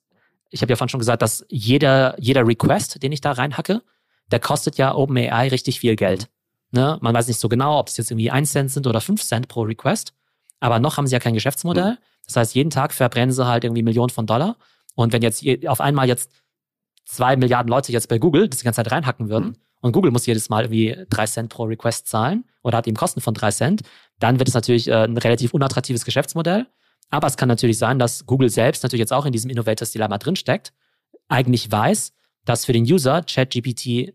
[0.50, 3.84] ich habe ja vorhin schon gesagt, dass jeder, jeder Request, den ich da reinhacke,
[4.32, 6.30] der kostet ja OpenAI richtig viel Geld.
[6.72, 6.98] Ne?
[7.00, 9.48] Man weiß nicht so genau, ob es jetzt irgendwie 1 Cent sind oder 5 Cent
[9.48, 10.16] pro Request.
[10.60, 12.00] Aber noch haben sie ja kein Geschäftsmodell.
[12.26, 14.58] Das heißt, jeden Tag verbrennen sie halt irgendwie Millionen von Dollar.
[14.96, 16.32] Und wenn jetzt auf einmal jetzt
[17.06, 20.12] zwei Milliarden Leute jetzt bei Google das die ganze Zeit reinhacken würden, mhm und Google
[20.12, 23.52] muss jedes Mal irgendwie drei Cent pro Request zahlen oder hat eben Kosten von drei
[23.52, 23.82] Cent,
[24.22, 26.68] dann wird es natürlich äh, ein relativ unattraktives Geschäftsmodell.
[27.10, 30.18] Aber es kann natürlich sein, dass Google selbst natürlich jetzt auch in diesem Innovators Dilemma
[30.18, 30.72] drinsteckt,
[31.28, 32.14] eigentlich weiß,
[32.46, 34.14] dass für den User ChatGPT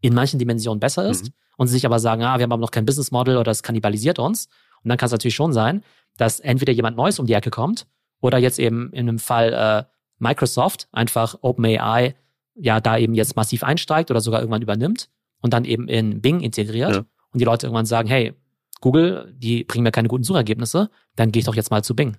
[0.00, 1.32] in manchen Dimensionen besser ist mhm.
[1.58, 3.62] und sie sich aber sagen, ah, wir haben aber noch kein Business Model oder es
[3.62, 4.46] kannibalisiert uns.
[4.82, 5.82] Und dann kann es natürlich schon sein,
[6.16, 7.86] dass entweder jemand Neues um die Ecke kommt
[8.20, 9.84] oder jetzt eben in einem Fall äh,
[10.18, 12.14] Microsoft einfach OpenAI
[12.54, 16.40] ja da eben jetzt massiv einsteigt oder sogar irgendwann übernimmt und dann eben in Bing
[16.40, 16.98] integriert ja.
[17.32, 18.34] und die Leute irgendwann sagen, hey,
[18.80, 22.16] Google, die bringen mir keine guten Suchergebnisse, dann gehe ich doch jetzt mal zu Bing.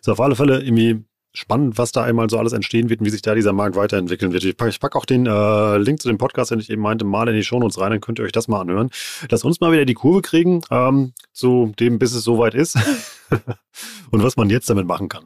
[0.00, 3.10] Ist auf alle Fälle irgendwie spannend, was da einmal so alles entstehen wird und wie
[3.10, 4.44] sich da dieser Markt weiterentwickeln wird.
[4.44, 7.28] Ich packe pack auch den äh, Link zu dem Podcast, den ich eben meinte, mal
[7.28, 8.90] in die Shownotes rein, dann könnt ihr euch das mal anhören.
[9.30, 12.78] Lass uns mal wieder die Kurve kriegen, ähm, zu dem, bis es soweit ist
[14.10, 15.24] und was man jetzt damit machen kann.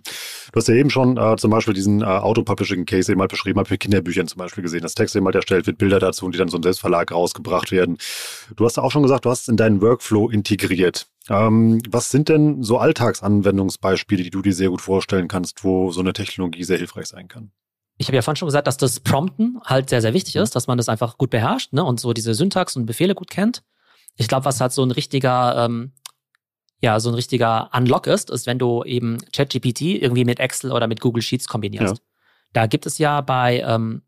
[0.52, 3.68] Du hast ja eben schon äh, zum Beispiel diesen äh, Auto-Publishing-Case eben mal beschrieben, habe
[3.68, 6.38] für Kinderbüchern zum Beispiel gesehen, dass Text eben halt erstellt wird, Bilder dazu und die
[6.38, 7.98] dann so im Selbstverlag rausgebracht werden.
[8.56, 11.08] Du hast auch schon gesagt, du hast es in deinen Workflow integriert.
[11.28, 16.00] Ähm, was sind denn so Alltagsanwendungsbeispiele, die du dir sehr gut vorstellen kannst, wo so
[16.00, 17.50] eine Technologie sehr hilfreich sein kann?
[17.98, 20.66] Ich habe ja vorhin schon gesagt, dass das Prompten halt sehr, sehr wichtig ist, dass
[20.66, 23.62] man das einfach gut beherrscht ne, und so diese Syntax und Befehle gut kennt.
[24.16, 25.92] Ich glaube, was halt so ein richtiger, ähm,
[26.80, 30.86] ja, so ein richtiger Unlock ist, ist, wenn du eben ChatGPT irgendwie mit Excel oder
[30.86, 31.96] mit Google Sheets kombinierst.
[31.96, 32.02] Ja.
[32.52, 34.02] Da gibt es ja bei ähm,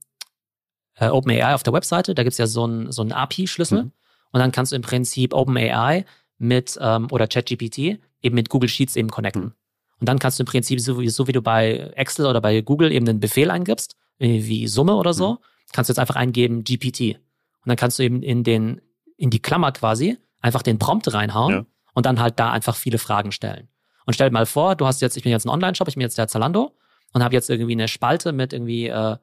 [0.96, 3.92] äh, OpenAI auf der Webseite, da gibt es ja so einen so API-Schlüssel mhm.
[4.32, 6.04] und dann kannst du im Prinzip OpenAI
[6.38, 9.44] mit ähm, oder ChatGPT eben mit Google Sheets eben connecten.
[9.44, 9.52] Mhm.
[10.00, 12.60] Und dann kannst du im Prinzip, so wie, so wie du bei Excel oder bei
[12.60, 15.38] Google eben einen Befehl eingibst, wie Summe oder so, mhm.
[15.72, 17.00] kannst du jetzt einfach eingeben GPT.
[17.00, 18.80] Und dann kannst du eben in den,
[19.16, 21.66] in die Klammer quasi einfach den Prompt reinhauen ja.
[21.98, 23.66] Und dann halt da einfach viele Fragen stellen.
[24.06, 26.02] Und stell dir mal vor, du hast jetzt, ich bin jetzt ein Online-Shop, ich bin
[26.02, 26.76] jetzt der Zalando
[27.12, 29.16] und habe jetzt irgendwie eine Spalte mit irgendwie äh,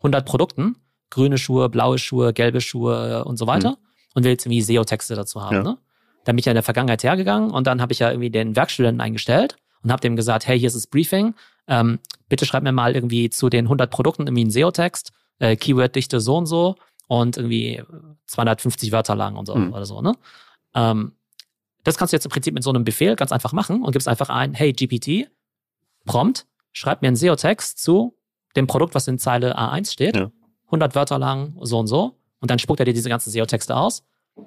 [0.00, 0.76] 100 Produkten,
[1.08, 3.76] grüne Schuhe, blaue Schuhe, gelbe Schuhe und so weiter mhm.
[4.12, 5.56] und will jetzt irgendwie SEO-Texte dazu haben.
[5.56, 5.62] Ja.
[5.62, 5.78] Ne?
[6.24, 8.56] Dann bin ich ja in der Vergangenheit hergegangen und dann habe ich ja irgendwie den
[8.56, 11.34] Werkstudenten eingestellt und habe dem gesagt, hey, hier ist das Briefing.
[11.66, 11.98] Ähm,
[12.28, 16.36] bitte schreib mir mal irgendwie zu den 100 Produkten irgendwie einen SEO-Text, äh, Keyword-Dichte so
[16.36, 16.76] und so
[17.08, 17.82] und irgendwie
[18.26, 19.72] 250 Wörter lang und so mhm.
[19.72, 20.12] oder so, ne?
[20.74, 21.12] Ähm,
[21.84, 24.08] das kannst du jetzt im Prinzip mit so einem Befehl ganz einfach machen und gibst
[24.08, 25.30] einfach ein, hey GPT,
[26.04, 28.16] Prompt, schreib mir einen SEO-Text zu
[28.56, 30.30] dem Produkt, was in Zeile A1 steht, ja.
[30.66, 32.18] 100 Wörter lang, so und so.
[32.40, 34.04] Und dann spuckt er dir diese ganzen SEO-Texte aus.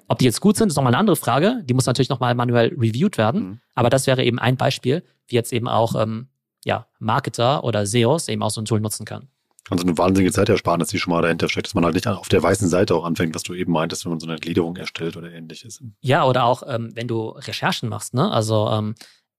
[0.08, 1.62] Ob die jetzt gut sind, ist nochmal eine andere Frage.
[1.64, 3.42] Die muss natürlich nochmal manuell reviewed werden.
[3.42, 3.60] Mhm.
[3.74, 6.28] Aber das wäre eben ein Beispiel, wie jetzt eben auch ähm,
[6.64, 9.28] ja, Marketer oder SEOs eben auch so ein Tool nutzen können.
[9.68, 12.42] Also eine wahnsinnige Zeitersparnis, die schon mal dahinter steckt, dass man halt nicht auf der
[12.42, 15.32] weißen Seite auch anfängt, was du eben meintest, wenn man so eine Gliederung erstellt oder
[15.32, 15.82] ähnliches.
[16.00, 18.30] Ja, oder auch, ähm, wenn du Recherchen machst, ne?
[18.30, 18.94] Also ähm,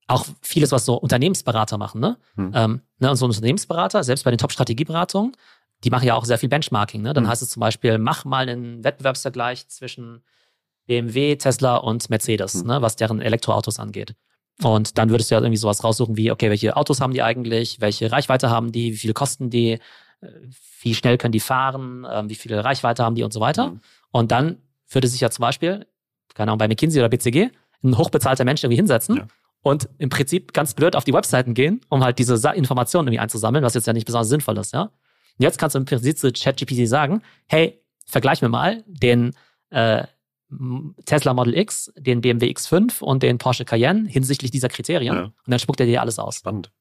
[0.08, 2.18] auch vieles, was so Unternehmensberater machen, ne?
[2.36, 2.52] Hm.
[2.54, 3.10] Ähm, ne?
[3.10, 5.32] Und so ein Unternehmensberater, selbst bei den Top-Strategieberatungen,
[5.84, 7.14] die machen ja auch sehr viel Benchmarking, ne?
[7.14, 7.30] Dann hm.
[7.32, 10.24] heißt es zum Beispiel, mach mal einen Wettbewerbsvergleich zwischen
[10.88, 12.68] BMW, Tesla und Mercedes, mhm.
[12.68, 14.16] ne, was deren Elektroautos angeht.
[14.64, 17.80] Und dann würdest du ja irgendwie sowas raussuchen wie, okay, welche Autos haben die eigentlich,
[17.80, 19.78] welche Reichweite haben die, wie viel kosten die,
[20.82, 23.72] wie schnell können die fahren, ähm, wie viele Reichweite haben die und so weiter.
[23.72, 23.82] Mhm.
[24.12, 24.58] Und dann
[24.90, 25.86] würde sich ja zum Beispiel,
[26.34, 27.50] keine Ahnung, bei McKinsey oder BCG,
[27.84, 29.28] ein hochbezahlter Mensch irgendwie hinsetzen ja.
[29.62, 33.64] und im Prinzip ganz blöd auf die Webseiten gehen, um halt diese Informationen irgendwie einzusammeln,
[33.64, 34.84] was jetzt ja nicht besonders sinnvoll ist, ja.
[34.84, 39.34] Und jetzt kannst du im Prinzip zu ChatGPT sagen, hey, vergleich mir mal den
[39.70, 40.08] äh,
[41.06, 45.16] Tesla Model X, den BMW X5 und den Porsche Cayenne hinsichtlich dieser Kriterien.
[45.16, 45.24] Ja.
[45.24, 46.38] Und dann spuckt er dir alles aus.
[46.38, 46.72] Spannend.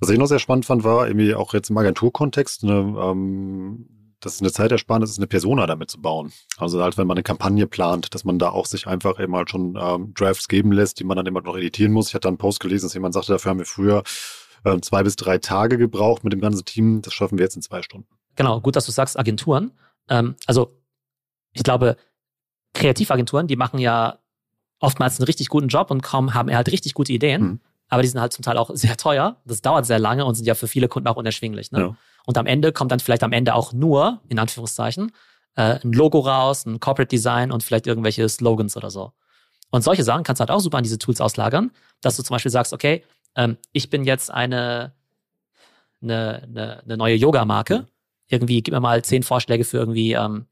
[0.00, 3.88] Was ich noch sehr spannend fand, war irgendwie auch jetzt im Agenturkontext, eine, ähm,
[4.20, 6.32] das ist eine Zeitersparnis ist, eine Persona damit zu bauen.
[6.58, 9.50] Also halt, wenn man eine Kampagne plant, dass man da auch sich einfach eben halt
[9.50, 12.08] schon ähm, Drafts geben lässt, die man dann immer noch editieren muss.
[12.08, 14.02] Ich hatte einen Post gelesen, dass jemand sagte, dafür haben wir früher
[14.64, 17.02] ähm, zwei bis drei Tage gebraucht mit dem ganzen Team.
[17.02, 18.08] Das schaffen wir jetzt in zwei Stunden.
[18.34, 19.72] Genau, gut, dass du sagst Agenturen.
[20.08, 20.78] Ähm, also
[21.52, 21.96] ich glaube,
[22.74, 24.18] Kreativagenturen, die machen ja
[24.78, 27.42] oftmals einen richtig guten Job und kaum haben halt richtig gute Ideen.
[27.42, 27.60] Mhm.
[27.88, 29.36] Aber die sind halt zum Teil auch sehr teuer.
[29.44, 31.72] Das dauert sehr lange und sind ja für viele Kunden auch unerschwinglich.
[31.72, 31.80] Ne?
[31.80, 31.96] Ja.
[32.26, 35.12] Und am Ende kommt dann vielleicht am Ende auch nur, in Anführungszeichen,
[35.54, 39.12] äh, ein Logo raus, ein Corporate Design und vielleicht irgendwelche Slogans oder so.
[39.70, 41.70] Und solche Sachen kannst du halt auch super an diese Tools auslagern,
[42.00, 44.92] dass du zum Beispiel sagst, okay, ähm, ich bin jetzt eine,
[46.02, 47.86] eine, eine, eine neue Yoga-Marke.
[48.28, 50.46] Irgendwie gib mir mal zehn Vorschläge für irgendwie ähm,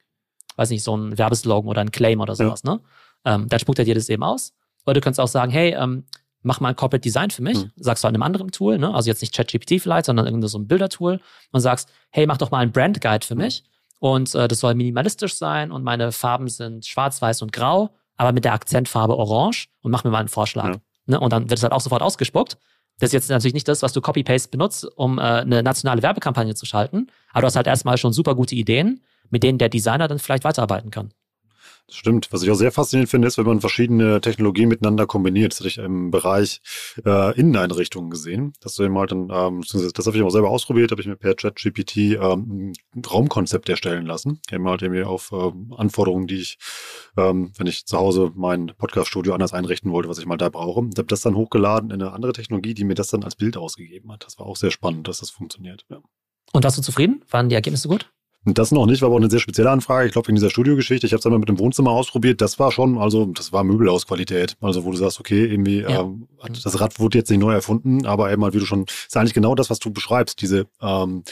[0.57, 2.75] weiß nicht, so ein Werbeslogan oder ein Claim oder sowas, ja.
[2.75, 2.81] ne?
[3.25, 4.53] Ähm, dann spuckt er dir das eben aus.
[4.87, 6.05] Oder du kannst auch sagen, hey, ähm,
[6.45, 7.59] mach mal ein Corporate Design für mich.
[7.59, 7.73] Mhm.
[7.77, 8.95] Sagst du an einem anderen Tool, ne?
[8.95, 12.51] Also jetzt nicht ChatGPT vielleicht, sondern irgendein so ein Bildertool und sagst, hey, mach doch
[12.51, 13.65] mal ein Brand Guide für mich.
[13.99, 18.33] Und äh, das soll minimalistisch sein und meine Farben sind schwarz, weiß und grau, aber
[18.33, 20.75] mit der Akzentfarbe orange und mach mir mal einen Vorschlag.
[20.75, 20.81] Ja.
[21.07, 21.21] Ne?
[21.21, 22.59] Und dann wird es halt auch sofort ausgespuckt.
[22.99, 26.55] Das ist jetzt natürlich nicht das, was du Copy-Paste benutzt, um äh, eine nationale Werbekampagne
[26.55, 30.07] zu schalten, aber du hast halt erstmal schon super gute Ideen, mit denen der Designer
[30.07, 31.13] dann vielleicht weiterarbeiten kann.
[31.87, 32.33] Das stimmt.
[32.33, 35.53] Was ich auch sehr faszinierend finde, ist, wenn man verschiedene Technologien miteinander kombiniert.
[35.53, 36.63] Das hatte ich im Bereich
[37.05, 38.55] äh, Inneneinrichtungen gesehen.
[38.61, 41.17] Dass du eben halt dann, ähm, das habe ich auch selber ausprobiert, habe ich mir
[41.17, 44.41] per ChatGPT ähm, ein Raumkonzept erstellen lassen.
[44.51, 46.59] Eben halt irgendwie auf ähm, Anforderungen, die ich,
[47.19, 50.89] ähm, wenn ich zu Hause mein Podcaststudio anders einrichten wollte, was ich mal da brauche.
[50.91, 53.59] Ich habe das dann hochgeladen in eine andere Technologie, die mir das dann als Bild
[53.59, 54.25] ausgegeben hat.
[54.25, 55.85] Das war auch sehr spannend, dass das funktioniert.
[55.91, 56.01] Ja.
[56.55, 57.23] Und warst du zufrieden?
[57.31, 58.11] Waren die Ergebnisse gut?
[58.47, 60.07] Das noch nicht, war aber auch eine sehr spezielle Anfrage.
[60.07, 62.73] Ich glaube, in dieser Studiogeschichte, ich habe es einmal mit dem Wohnzimmer ausprobiert, das war
[62.73, 64.57] schon, also das war Möbelhausqualität.
[64.61, 66.01] Also wo du sagst, okay, irgendwie, ja.
[66.03, 66.29] ähm,
[66.63, 69.33] das Rad wurde jetzt nicht neu erfunden, aber eben halt, wie du schon, ist eigentlich
[69.33, 71.25] genau das, was du beschreibst, diese ähm,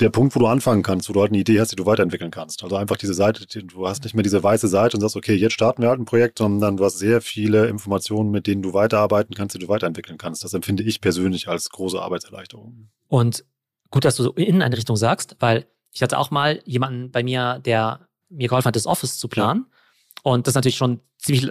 [0.00, 2.30] der Punkt, wo du anfangen kannst, wo du halt eine Idee hast, die du weiterentwickeln
[2.30, 2.62] kannst.
[2.62, 5.54] Also einfach diese Seite, du hast nicht mehr diese weiße Seite und sagst, okay, jetzt
[5.54, 9.34] starten wir halt ein Projekt, sondern du hast sehr viele Informationen, mit denen du weiterarbeiten
[9.34, 10.44] kannst, die du weiterentwickeln kannst.
[10.44, 12.90] Das empfinde ich persönlich als große Arbeitserleichterung.
[13.08, 13.44] Und
[13.90, 18.08] gut, dass du so Inneneinrichtung sagst, weil ich hatte auch mal jemanden bei mir, der
[18.28, 19.66] mir geholfen hat, das Office zu planen.
[20.22, 21.50] Und das ist natürlich schon ziemlich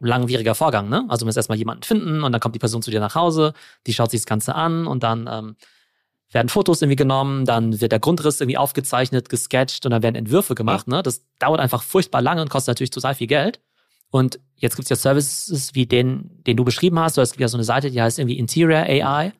[0.00, 1.04] langwieriger Vorgang, ne?
[1.08, 3.54] Also du musst erstmal jemanden finden und dann kommt die Person zu dir nach Hause,
[3.86, 5.56] die schaut sich das Ganze an und dann ähm,
[6.32, 10.54] werden Fotos irgendwie genommen, dann wird der Grundriss irgendwie aufgezeichnet, gesketcht und dann werden Entwürfe
[10.54, 10.86] gemacht.
[10.88, 10.96] Ja.
[10.96, 11.02] Ne?
[11.02, 13.60] Das dauert einfach furchtbar lange und kostet natürlich total viel Geld.
[14.10, 17.40] Und jetzt gibt es ja Services wie den, den du beschrieben hast, oder es gibt
[17.40, 19.32] ja so eine Seite, die heißt irgendwie Interior AI.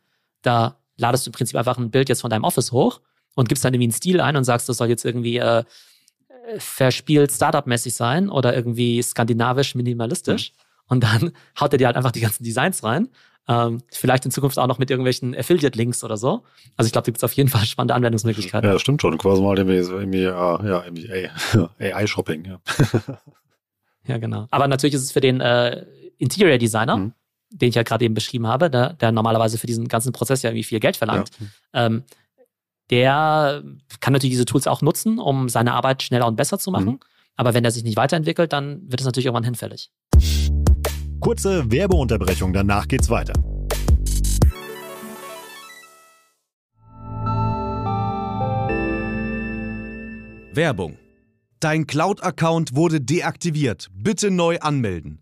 [0.43, 3.01] Da ladest du im Prinzip einfach ein Bild jetzt von deinem Office hoch
[3.35, 5.65] und gibst dann irgendwie einen Stil ein und sagst, das soll jetzt irgendwie äh,
[6.59, 10.53] verspielt Startup-mäßig sein oder irgendwie skandinavisch minimalistisch.
[10.53, 10.63] Mhm.
[10.89, 13.09] Und dann haut er dir halt einfach die ganzen Designs rein.
[13.49, 16.45] Ähm, vielleicht in Zukunft auch noch mit irgendwelchen Affiliate-Links oder so.
[16.77, 18.71] Also ich glaube, da gibt es auf jeden Fall spannende Anwendungsmöglichkeiten.
[18.71, 19.19] Ja, stimmt schon.
[19.19, 21.29] Quasi mal irgendwie, irgendwie, uh, ja, irgendwie
[21.81, 22.45] AI-Shopping.
[22.53, 23.19] Ja.
[24.07, 24.47] ja, genau.
[24.51, 25.85] Aber natürlich ist es für den äh,
[26.19, 27.15] Interior-Designer, mhm
[27.53, 30.51] den ich ja gerade eben beschrieben habe, der, der, normalerweise für diesen ganzen Prozess ja
[30.51, 31.87] irgendwie viel Geld verlangt, ja.
[31.87, 32.05] ähm,
[32.91, 33.63] der
[34.01, 36.87] kann natürlich diese Tools auch nutzen, um seine Arbeit schneller und besser zu machen.
[36.87, 37.01] Mhm.
[37.37, 39.91] Aber wenn er sich nicht weiterentwickelt, dann wird es natürlich irgendwann hinfällig.
[41.21, 43.33] Kurze Werbeunterbrechung, danach geht's weiter.
[50.55, 50.99] Werbung.
[51.61, 53.89] Dein Cloud-Account wurde deaktiviert.
[53.95, 55.22] Bitte neu anmelden.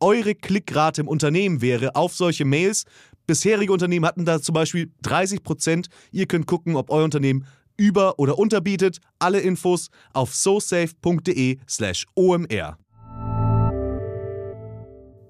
[0.00, 2.84] eure Klickrate im Unternehmen wäre auf solche Mails.
[3.26, 5.88] Bisherige Unternehmen hatten da zum Beispiel 30 Prozent.
[6.10, 8.98] Ihr könnt gucken, ob euer Unternehmen über- oder unterbietet.
[9.18, 12.76] Alle Infos auf sosafe.de/slash omr.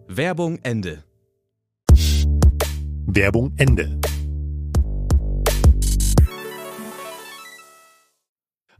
[0.08, 1.04] Werbung Ende.
[3.06, 4.00] Werbung Ende.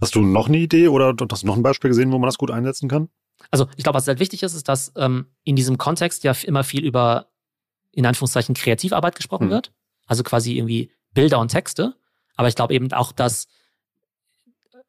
[0.01, 2.39] Hast du noch eine Idee oder hast du noch ein Beispiel gesehen, wo man das
[2.39, 3.11] gut einsetzen kann?
[3.51, 6.65] Also ich glaube, was halt wichtig ist, ist, dass ähm, in diesem Kontext ja immer
[6.65, 7.31] viel über,
[7.93, 9.51] in Anführungszeichen, Kreativarbeit gesprochen mhm.
[9.51, 9.73] wird.
[10.07, 11.95] Also quasi irgendwie Bilder und Texte.
[12.37, 13.49] Aber ich glaube eben auch, dass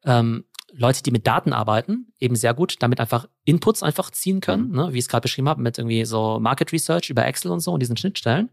[0.04, 4.68] ähm, Leute, die mit Daten arbeiten, eben sehr gut damit einfach Inputs einfach ziehen können,
[4.68, 4.76] mhm.
[4.76, 4.92] ne?
[4.92, 7.72] wie ich es gerade beschrieben habe, mit irgendwie so Market Research über Excel und so
[7.72, 8.50] und diesen Schnittstellen.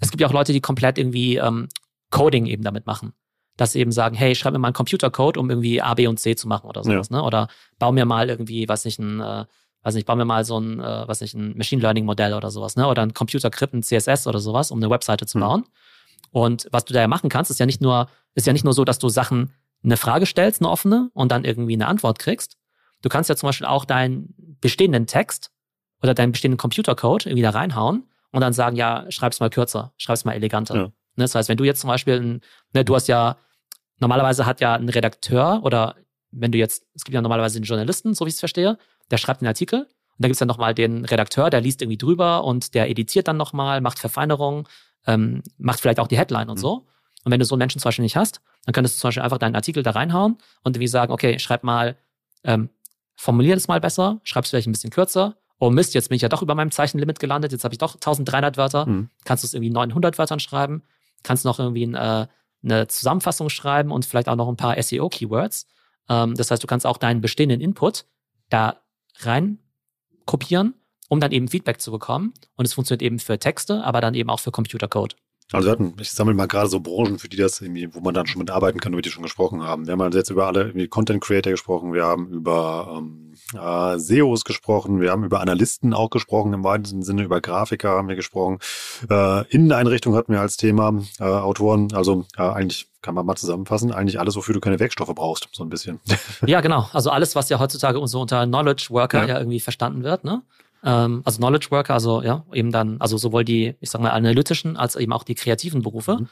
[0.00, 1.68] Es gibt ja auch Leute, die komplett irgendwie ähm,
[2.10, 3.12] Coding eben damit machen
[3.60, 6.18] dass sie eben sagen, hey, schreib mir mal einen Computercode, um irgendwie A, B und
[6.18, 7.18] C zu machen oder sowas, ja.
[7.18, 7.22] ne?
[7.22, 9.44] Oder bau mir mal irgendwie, weiß nicht, ein, äh,
[9.82, 12.50] weiß nicht, bau mir mal so ein, äh, weiß nicht, ein Machine Learning Modell oder
[12.50, 12.88] sowas, ne?
[12.88, 15.42] Oder ein Computercrypt, ein CSS oder sowas, um eine Webseite zu mhm.
[15.42, 15.64] bauen.
[16.30, 18.72] Und was du da ja machen kannst, ist ja nicht nur, ist ja nicht nur
[18.72, 19.52] so, dass du Sachen
[19.84, 22.56] eine Frage stellst, eine offene, und dann irgendwie eine Antwort kriegst.
[23.02, 25.50] Du kannst ja zum Beispiel auch deinen bestehenden Text
[26.02, 30.24] oder deinen bestehenden Computercode irgendwie da reinhauen und dann sagen, ja, schreib's mal kürzer, schreib's
[30.24, 30.74] mal eleganter.
[30.74, 30.82] Ja.
[31.16, 32.40] Ne, das heißt, wenn du jetzt zum Beispiel,
[32.72, 33.36] ne, du hast ja
[34.00, 35.96] normalerweise hat ja ein Redakteur oder
[36.30, 38.78] wenn du jetzt, es gibt ja normalerweise einen Journalisten, so wie ich es verstehe,
[39.10, 41.98] der schreibt einen Artikel und da gibt es dann nochmal den Redakteur, der liest irgendwie
[41.98, 44.66] drüber und der editiert dann nochmal, macht Verfeinerungen,
[45.06, 46.62] ähm, macht vielleicht auch die Headline und mhm.
[46.62, 46.86] so.
[47.24, 49.22] Und wenn du so einen Menschen zum Beispiel nicht hast, dann könntest du zum Beispiel
[49.22, 51.96] einfach deinen Artikel da reinhauen und irgendwie sagen, okay, schreib mal,
[52.44, 52.70] ähm,
[53.16, 56.22] formulier das mal besser, schreib es vielleicht ein bisschen kürzer oh Mist, jetzt bin ich
[56.22, 59.10] ja doch über meinem Zeichenlimit gelandet, jetzt habe ich doch 1300 Wörter, Mhm.
[59.24, 60.82] kannst du es irgendwie 900 Wörtern schreiben,
[61.22, 62.26] kannst noch irgendwie ein, äh,
[62.62, 65.66] eine Zusammenfassung schreiben und vielleicht auch noch ein paar SEO-Keywords.
[66.08, 68.06] Ähm, das heißt, du kannst auch deinen bestehenden Input
[68.48, 68.82] da
[69.20, 69.58] rein
[70.26, 70.74] kopieren,
[71.08, 72.34] um dann eben Feedback zu bekommen.
[72.56, 75.16] Und es funktioniert eben für Texte, aber dann eben auch für Computercode.
[75.52, 78.14] Also wir hatten, ich sammle mal gerade so Branchen, für die das irgendwie, wo man
[78.14, 79.86] dann schon mit arbeiten kann, über die schon gesprochen haben.
[79.86, 84.44] Wir haben also jetzt über alle Content Creator gesprochen, wir haben über ähm, äh, SEOs
[84.44, 88.58] gesprochen, wir haben über Analysten auch gesprochen, im weitesten Sinne über Grafiker haben wir gesprochen.
[89.08, 93.92] Äh, Inneneinrichtung hatten wir als Thema, äh, Autoren, also äh, eigentlich kann man mal zusammenfassen,
[93.92, 96.00] eigentlich alles, wofür du keine Werkstoffe brauchst, so ein bisschen.
[96.46, 96.88] Ja, genau.
[96.92, 99.28] Also alles, was ja heutzutage so unter Knowledge Worker Ja.
[99.28, 100.42] ja, irgendwie verstanden wird, ne?
[100.84, 104.76] Ähm, also Knowledge Worker, also ja, eben dann, also sowohl die, ich sag mal, analytischen
[104.76, 106.18] als eben auch die kreativen Berufe.
[106.20, 106.28] Mhm.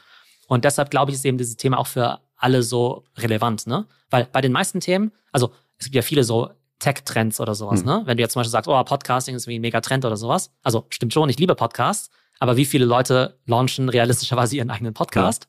[0.47, 3.85] Und deshalb glaube ich, ist eben dieses Thema auch für alle so relevant, ne?
[4.09, 7.85] Weil bei den meisten Themen, also es gibt ja viele so Tech-Trends oder sowas, Mhm.
[7.87, 8.01] ne?
[8.05, 10.51] Wenn du jetzt zum Beispiel sagst, oh, Podcasting ist wie ein Megatrend oder sowas.
[10.63, 12.09] Also stimmt schon, ich liebe Podcasts,
[12.39, 15.47] aber wie viele Leute launchen realistischerweise ihren eigenen Podcast?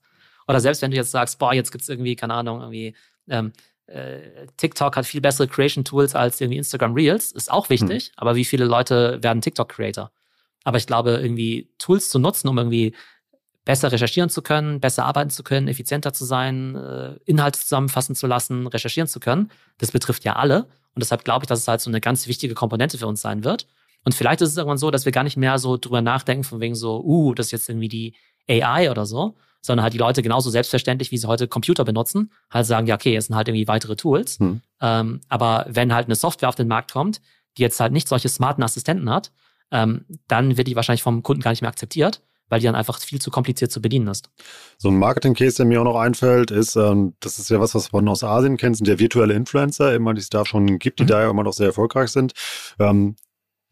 [0.48, 2.94] Oder selbst wenn du jetzt sagst, boah, jetzt gibt's irgendwie, keine Ahnung, irgendwie,
[3.28, 3.52] ähm,
[3.90, 8.36] äh, TikTok hat viel bessere Creation Tools als irgendwie Instagram Reels, ist auch wichtig, aber
[8.36, 10.12] wie viele Leute werden TikTok Creator?
[10.64, 12.94] Aber ich glaube, irgendwie Tools zu nutzen, um irgendwie
[13.64, 18.26] besser recherchieren zu können, besser arbeiten zu können, effizienter zu sein, äh, Inhalte zusammenfassen zu
[18.26, 20.64] lassen, recherchieren zu können, das betrifft ja alle.
[20.94, 23.44] Und deshalb glaube ich, dass es halt so eine ganz wichtige Komponente für uns sein
[23.44, 23.66] wird.
[24.04, 26.60] Und vielleicht ist es irgendwann so, dass wir gar nicht mehr so drüber nachdenken, von
[26.60, 28.14] wegen so, uh, das ist jetzt irgendwie die
[28.48, 32.66] AI oder so, sondern halt die Leute genauso selbstverständlich, wie sie heute Computer benutzen, halt
[32.66, 34.38] sagen, ja, okay, es sind halt irgendwie weitere Tools.
[34.38, 34.60] Hm.
[34.80, 37.20] Ähm, aber wenn halt eine Software auf den Markt kommt,
[37.58, 39.32] die jetzt halt nicht solche smarten Assistenten hat,
[39.70, 42.98] ähm, dann wird die wahrscheinlich vom Kunden gar nicht mehr akzeptiert, weil die dann einfach
[43.00, 44.30] viel zu kompliziert zu bedienen ist.
[44.78, 47.92] So ein Marketing-Case, der mir auch noch einfällt, ist, ähm, das ist ja was, was
[47.92, 51.04] man aus Asien kennt, sind ja virtuelle Influencer, immer die es da schon gibt, die
[51.04, 51.08] Mhm.
[51.08, 52.32] da ja immer noch sehr erfolgreich sind.
[52.78, 53.16] Ähm,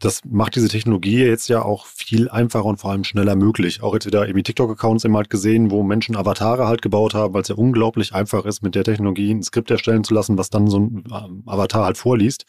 [0.01, 3.83] das macht diese Technologie jetzt ja auch viel einfacher und vor allem schneller möglich.
[3.83, 7.43] Auch jetzt wieder irgendwie TikTok-Accounts immer halt gesehen, wo Menschen Avatare halt gebaut haben, weil
[7.43, 10.69] es ja unglaublich einfach ist, mit der Technologie ein Skript erstellen zu lassen, was dann
[10.69, 12.45] so ein ähm, Avatar halt vorliest.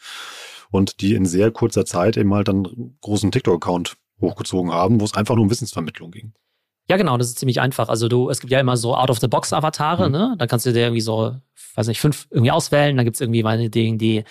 [0.70, 5.04] Und die in sehr kurzer Zeit eben halt dann einen großen TikTok-Account hochgezogen haben, wo
[5.04, 6.32] es einfach nur um Wissensvermittlung ging.
[6.88, 7.88] Ja, genau, das ist ziemlich einfach.
[7.88, 10.12] Also du, es gibt ja immer so Out-of-the-Box-Avatare, Mhm.
[10.12, 10.34] ne?
[10.38, 11.34] Da kannst du dir irgendwie so,
[11.74, 12.96] weiß nicht, fünf irgendwie auswählen.
[12.96, 14.24] Dann gibt's irgendwie meine Dinge, die,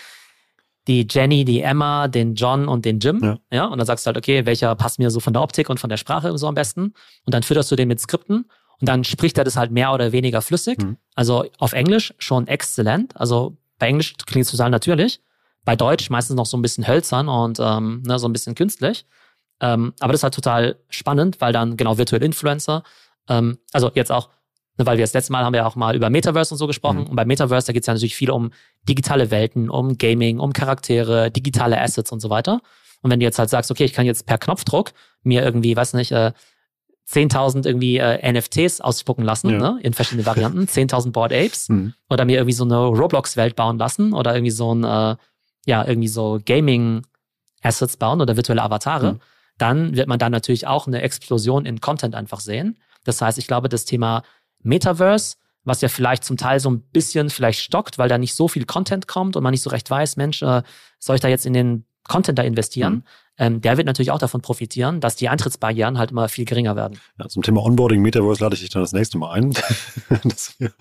[0.90, 3.24] die Jenny, die Emma, den John und den Jim.
[3.24, 3.38] Ja.
[3.52, 3.66] ja.
[3.66, 5.90] Und dann sagst du halt, okay, welcher passt mir so von der Optik und von
[5.90, 6.94] der Sprache so am besten?
[7.26, 8.46] Und dann fütterst du den mit Skripten
[8.82, 10.82] und dann spricht er das halt mehr oder weniger flüssig.
[10.82, 10.98] Mhm.
[11.16, 13.16] Also auf Englisch schon exzellent.
[13.16, 15.22] Also bei Englisch klingt es total natürlich.
[15.64, 19.06] Bei Deutsch meistens noch so ein bisschen hölzern und ähm, ne, so ein bisschen künstlich.
[19.62, 22.84] Ähm, aber das ist halt total spannend, weil dann genau virtuelle Influencer,
[23.28, 24.30] ähm, also jetzt auch,
[24.86, 27.02] weil wir das letzte Mal haben wir auch mal über Metaverse und so gesprochen.
[27.02, 27.08] Mhm.
[27.08, 28.52] Und bei Metaverse, da geht es ja natürlich viel um
[28.88, 32.62] digitale Welten, um Gaming, um Charaktere, digitale Assets und so weiter.
[33.02, 34.92] Und wenn du jetzt halt sagst, okay, ich kann jetzt per Knopfdruck
[35.24, 36.32] mir irgendwie, weiß nicht, äh,
[37.12, 39.58] 10.000 irgendwie äh, NFTs ausspucken lassen, Ja.
[39.74, 41.94] ne, in verschiedenen Varianten, 10.000 Board Apes Mhm.
[42.10, 45.16] oder mir irgendwie so eine Roblox-Welt bauen lassen oder irgendwie so ein, äh,
[45.66, 49.20] ja, irgendwie so Gaming-Assets bauen oder virtuelle Avatare, Mhm.
[49.58, 52.78] dann wird man da natürlich auch eine Explosion in Content einfach sehen.
[53.06, 54.24] Das heißt, ich glaube, das Thema
[54.62, 58.48] Metaverse, was ja vielleicht zum Teil so ein bisschen vielleicht stockt, weil da nicht so
[58.48, 60.64] viel Content kommt und man nicht so recht weiß, Mensch, äh,
[61.00, 62.94] soll ich da jetzt in den Content da investieren?
[62.94, 63.04] Mhm.
[63.40, 67.00] Ähm, der wird natürlich auch davon profitieren, dass die Eintrittsbarrieren halt immer viel geringer werden.
[67.18, 69.54] Ja, zum Thema Onboarding Metaverse lade ich dich dann das nächste Mal ein,
[70.26, 70.72] dass wir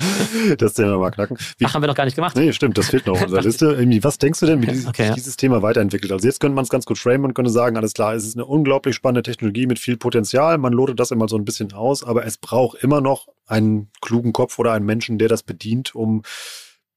[0.57, 1.39] das Thema mal knacken.
[1.59, 2.37] Wie, Ach, haben wir noch gar nicht gemacht.
[2.37, 3.67] nee, stimmt, das fehlt noch auf unserer Liste.
[3.67, 5.15] Irgendwie, was denkst du denn, wie dieses, Okay, ja.
[5.15, 6.11] dieses Thema weiterentwickelt?
[6.11, 8.37] Also jetzt könnte man es ganz gut framen und könnte sagen, alles klar, es ist
[8.37, 10.59] eine unglaublich spannende Technologie mit viel Potenzial.
[10.59, 14.33] Man lotet das immer so ein bisschen aus, aber es braucht immer noch einen klugen
[14.33, 16.23] Kopf oder einen Menschen, der das bedient, um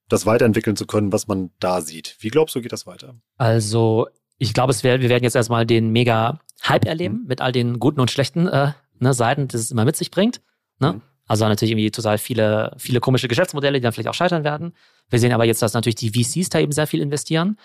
[0.09, 2.17] das weiterentwickeln zu können, was man da sieht.
[2.19, 3.15] Wie glaubst du, geht das weiter?
[3.37, 4.07] Also,
[4.41, 7.79] ich glaube, es wär, wir werden jetzt erstmal den mega Hype erleben mit all den
[7.79, 10.41] guten und schlechten äh, ne, Seiten, die es immer mit sich bringt.
[10.79, 10.93] Ne?
[10.93, 11.01] Mhm.
[11.27, 14.73] Also natürlich irgendwie total viele, viele komische Geschäftsmodelle, die dann vielleicht auch scheitern werden.
[15.11, 17.55] Wir sehen aber jetzt, dass natürlich die VCs da eben sehr viel investieren.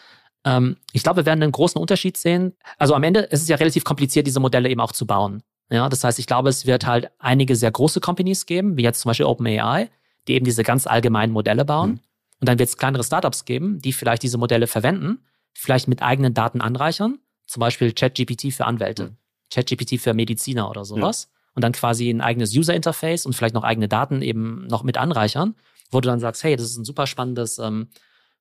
[0.44, 2.52] Ähm, ich glaube, wir werden einen großen Unterschied sehen.
[2.76, 5.42] Also am Ende ist es ja relativ kompliziert, diese Modelle eben auch zu bauen.
[5.70, 9.00] Ja, das heißt, ich glaube, es wird halt einige sehr große Companies geben, wie jetzt
[9.00, 9.88] zum Beispiel OpenAI,
[10.28, 11.92] die eben diese ganz allgemeinen Modelle bauen.
[11.92, 12.00] Mhm.
[12.40, 15.20] Und dann wird es kleinere Startups geben, die vielleicht diese Modelle verwenden,
[15.58, 19.16] vielleicht mit eigenen Daten anreichern, zum Beispiel ChatGPT für Anwälte, Mhm.
[19.52, 21.28] ChatGPT für Mediziner oder sowas.
[21.54, 25.54] Und dann quasi ein eigenes User-Interface und vielleicht noch eigene Daten eben noch mit anreichern,
[25.90, 27.88] wo du dann sagst, hey, das ist ein super spannendes, ähm,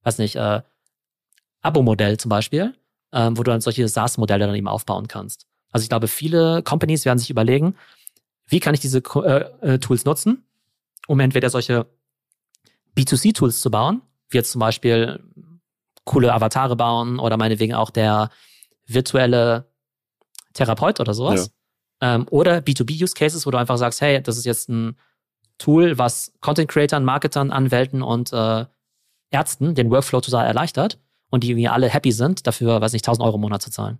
[0.03, 0.61] weiß nicht, äh,
[1.61, 2.75] Abo-Modell zum Beispiel,
[3.13, 5.47] ähm, wo du dann solche SaaS-Modelle dann eben aufbauen kannst.
[5.71, 7.75] Also ich glaube, viele Companies werden sich überlegen,
[8.47, 9.45] wie kann ich diese äh,
[9.75, 10.43] äh, Tools nutzen,
[11.07, 11.85] um entweder solche
[12.97, 15.23] B2C-Tools zu bauen, wie jetzt zum Beispiel
[16.05, 18.29] coole Avatare bauen oder meinetwegen auch der
[18.85, 19.69] virtuelle
[20.53, 21.51] Therapeut oder sowas.
[22.01, 22.15] Ja.
[22.15, 24.97] Ähm, oder B2B-Use-Cases, wo du einfach sagst, hey, das ist jetzt ein
[25.57, 28.65] Tool, was Content-Creatern, Marketern, Anwälten und äh,
[29.31, 30.99] Ärzten den Workflow total erleichtert
[31.29, 33.99] und die irgendwie alle happy sind, dafür, weiß nicht, 1000 Euro im Monat zu zahlen.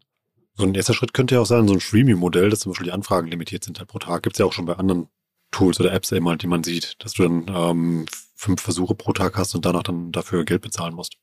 [0.56, 2.94] So ein erster Schritt könnte ja auch sein, so ein Freemium-Modell, dass zum Beispiel die
[2.94, 4.24] Anfragen limitiert sind halt pro Tag.
[4.24, 5.10] Gibt es ja auch schon bei anderen
[5.52, 9.14] Tools oder Apps eben halt, die man sieht, dass du dann ähm, fünf Versuche pro
[9.14, 11.18] Tag hast und danach dann dafür Geld bezahlen musst.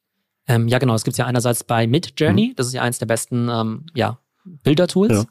[0.49, 0.95] Ähm, ja, genau.
[0.95, 2.57] Es gibt ja einerseits bei Midjourney, mhm.
[2.57, 5.13] das ist ja eins der besten ähm, ja, Bilder-Tools.
[5.13, 5.25] Ja.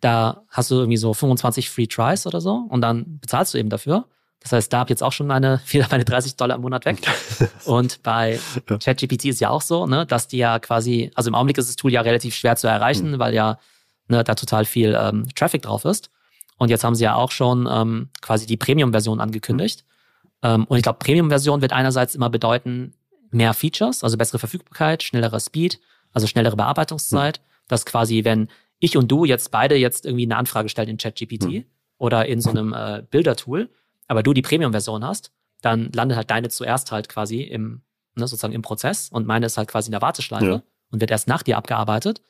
[0.00, 3.68] Da hast du irgendwie so 25 Free Tries oder so und dann bezahlst du eben
[3.68, 4.06] dafür.
[4.40, 6.84] Das heißt, da habe ich jetzt auch schon meine, wieder meine 30 Dollar im Monat
[6.84, 6.98] weg.
[7.64, 11.58] Und bei ChatGPT ist ja auch so, ne, dass die ja quasi, also im Augenblick
[11.58, 13.18] ist das Tool ja relativ schwer zu erreichen, mhm.
[13.18, 13.58] weil ja
[14.06, 16.10] ne, da total viel ähm, Traffic drauf ist.
[16.56, 19.84] Und jetzt haben sie ja auch schon ähm, quasi die Premium-Version angekündigt.
[19.84, 20.28] Mhm.
[20.42, 22.94] Ähm, und ich glaube, Premium-Version wird einerseits immer bedeuten,
[23.30, 25.80] mehr Features, also bessere Verfügbarkeit, schnellerer Speed,
[26.12, 27.40] also schnellere Bearbeitungszeit.
[27.40, 27.44] Mhm.
[27.68, 28.48] Dass quasi, wenn
[28.78, 31.64] ich und du jetzt beide jetzt irgendwie eine Anfrage stellen in ChatGPT mhm.
[31.98, 33.68] oder in so einem äh, Bilder-Tool,
[34.06, 37.82] aber du die Premium-Version hast, dann landet halt deine zuerst halt quasi im,
[38.14, 40.62] ne, sozusagen im Prozess und meine ist halt quasi in der Warteschleife ja.
[40.90, 42.22] und wird erst nach dir abgearbeitet.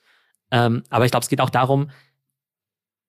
[0.51, 1.91] Ähm, aber ich glaube, es geht auch darum,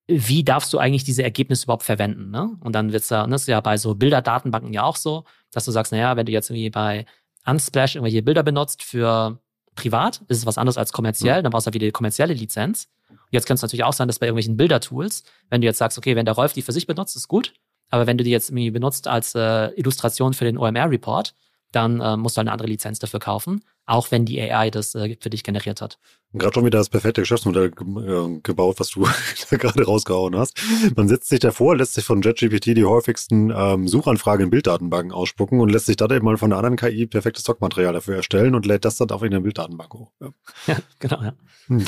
[0.07, 2.31] wie darfst du eigentlich diese Ergebnisse überhaupt verwenden?
[2.31, 2.57] Ne?
[2.61, 5.71] Und dann wird's ja, ne, ist ja bei so Bilderdatenbanken ja auch so, dass du
[5.71, 7.05] sagst, naja, wenn du jetzt irgendwie bei
[7.45, 9.39] Unsplash irgendwelche Bilder benutzt für
[9.75, 11.43] privat, ist es was anderes als kommerziell, mhm.
[11.43, 12.89] dann brauchst du halt wieder die kommerzielle Lizenz.
[13.09, 15.97] Und jetzt könnte es natürlich auch sein, dass bei irgendwelchen Bildertools, wenn du jetzt sagst,
[15.97, 17.53] okay, wenn der Rolf die für sich benutzt, ist gut,
[17.89, 21.33] aber wenn du die jetzt irgendwie benutzt als äh, Illustration für den OMR-Report,
[21.71, 24.93] dann äh, musst du halt eine andere Lizenz dafür kaufen, auch wenn die AI das
[24.95, 25.97] äh, für dich generiert hat.
[26.33, 29.01] Gerade schon wieder das perfekte Geschäftsmodell ge gebaut, was du
[29.49, 30.61] gerade rausgehauen hast.
[30.95, 35.59] Man setzt sich davor, lässt sich von JetGPT die häufigsten ähm, Suchanfragen in Bilddatenbanken ausspucken
[35.59, 38.67] und lässt sich dann eben mal von einer anderen KI perfektes Stockmaterial dafür erstellen und
[38.67, 40.11] lädt das dann auf in der Bilddatenbank hoch.
[40.21, 40.29] Ja,
[40.67, 41.33] ja genau, ja.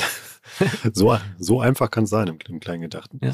[0.92, 3.20] so, so einfach kann es sein im, im kleinen Gedachten.
[3.22, 3.32] Ja.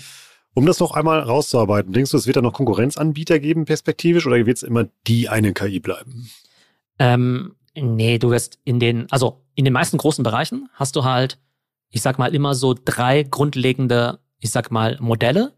[0.52, 4.44] Um das noch einmal rauszuarbeiten, denkst du, es wird da noch Konkurrenzanbieter geben, perspektivisch, oder
[4.44, 6.28] wird es immer die eine KI bleiben?
[6.98, 11.38] Ähm, nee, du wirst in den, also in den meisten großen Bereichen hast du halt,
[11.90, 15.54] ich sag mal, immer so drei grundlegende, ich sag mal, Modelle.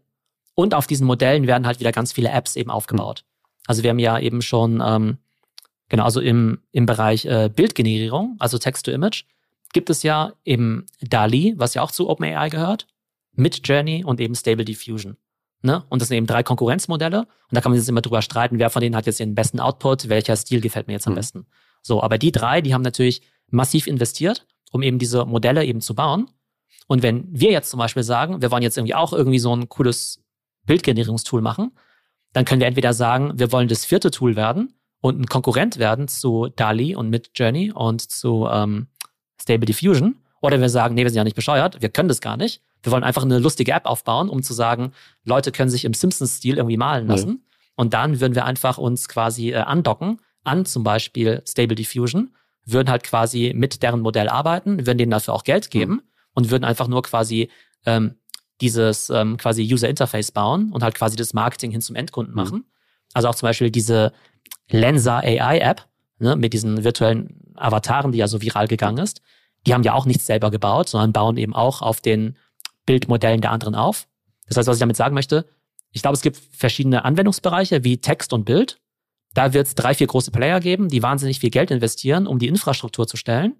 [0.55, 3.25] Und auf diesen Modellen werden halt wieder ganz viele Apps eben aufgebaut.
[3.67, 5.17] Also wir haben ja eben schon, ähm,
[5.89, 9.23] genau, also im, im Bereich äh, Bildgenerierung, also Text-to-Image,
[9.73, 12.87] gibt es ja eben DALI, was ja auch zu OpenAI gehört.
[13.33, 15.17] Mid Journey und eben Stable Diffusion.
[15.61, 15.83] Ne?
[15.89, 17.19] Und das sind eben drei Konkurrenzmodelle.
[17.19, 19.35] Und da kann man sich jetzt immer drüber streiten, wer von denen hat jetzt den
[19.35, 21.17] besten Output, welcher Stil gefällt mir jetzt am mhm.
[21.17, 21.45] besten.
[21.81, 25.95] So, aber die drei, die haben natürlich massiv investiert, um eben diese Modelle eben zu
[25.95, 26.29] bauen.
[26.87, 29.69] Und wenn wir jetzt zum Beispiel sagen, wir wollen jetzt irgendwie auch irgendwie so ein
[29.69, 30.23] cooles
[30.65, 31.71] Bildgenerierungstool machen,
[32.33, 36.07] dann können wir entweder sagen, wir wollen das vierte Tool werden und ein Konkurrent werden
[36.07, 38.87] zu DALI und Mid Journey und zu ähm,
[39.41, 40.17] Stable Diffusion.
[40.41, 42.61] Oder wir sagen, nee, wir sind ja nicht bescheuert, wir können das gar nicht.
[42.83, 46.57] Wir wollen einfach eine lustige App aufbauen, um zu sagen, Leute können sich im Simpsons-Stil
[46.57, 47.29] irgendwie malen lassen.
[47.29, 47.57] Ja.
[47.75, 52.35] Und dann würden wir einfach uns quasi äh, andocken an zum Beispiel Stable Diffusion,
[52.65, 56.01] würden halt quasi mit deren Modell arbeiten, würden denen dafür auch Geld geben mhm.
[56.33, 57.49] und würden einfach nur quasi
[57.85, 58.15] ähm,
[58.61, 62.41] dieses ähm, quasi User Interface bauen und halt quasi das Marketing hin zum Endkunden mhm.
[62.41, 62.65] machen.
[63.13, 64.13] Also auch zum Beispiel diese
[64.69, 65.87] Lensa AI App
[66.19, 69.21] ne, mit diesen virtuellen Avataren, die ja so viral gegangen ist.
[69.65, 72.37] Die haben ja auch nichts selber gebaut, sondern bauen eben auch auf den
[72.85, 74.07] Bildmodellen der anderen auf.
[74.47, 75.45] Das heißt, was ich damit sagen möchte,
[75.91, 78.80] ich glaube, es gibt verschiedene Anwendungsbereiche wie Text und Bild.
[79.33, 82.47] Da wird es drei, vier große Player geben, die wahnsinnig viel Geld investieren, um die
[82.47, 83.55] Infrastruktur zu stellen.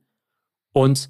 [0.73, 1.09] Und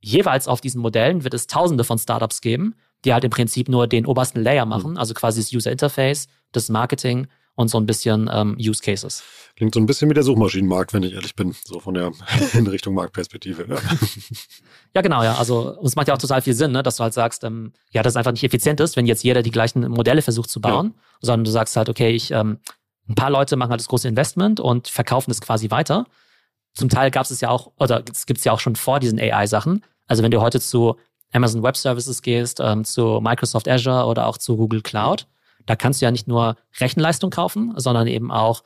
[0.00, 3.86] jeweils auf diesen Modellen wird es tausende von Startups geben, die halt im Prinzip nur
[3.86, 4.96] den obersten Layer machen, mhm.
[4.98, 9.22] also quasi das User Interface, das Marketing und so ein bisschen ähm, Use Cases.
[9.56, 12.12] Klingt so ein bisschen wie der Suchmaschinenmarkt, wenn ich ehrlich bin, so von der
[12.54, 13.66] in Richtung Marktperspektive.
[13.68, 13.76] Ja.
[14.94, 15.34] ja, genau, ja.
[15.34, 18.02] Also es macht ja auch total viel Sinn, ne, dass du halt sagst, ähm, ja,
[18.02, 20.94] das ist einfach nicht effizient ist, wenn jetzt jeder die gleichen Modelle versucht zu bauen,
[20.94, 21.02] ja.
[21.20, 22.58] sondern du sagst halt, okay, ich ähm,
[23.08, 26.06] ein paar Leute machen halt das große Investment und verkaufen es quasi weiter.
[26.74, 29.18] Zum Teil gab es ja auch, oder es gibt es ja auch schon vor diesen
[29.18, 29.82] AI-Sachen.
[30.06, 30.96] Also wenn du heute zu
[31.32, 35.26] Amazon Web Services gehst, ähm, zu Microsoft Azure oder auch zu Google Cloud,
[35.66, 38.62] da kannst du ja nicht nur Rechenleistung kaufen, sondern eben auch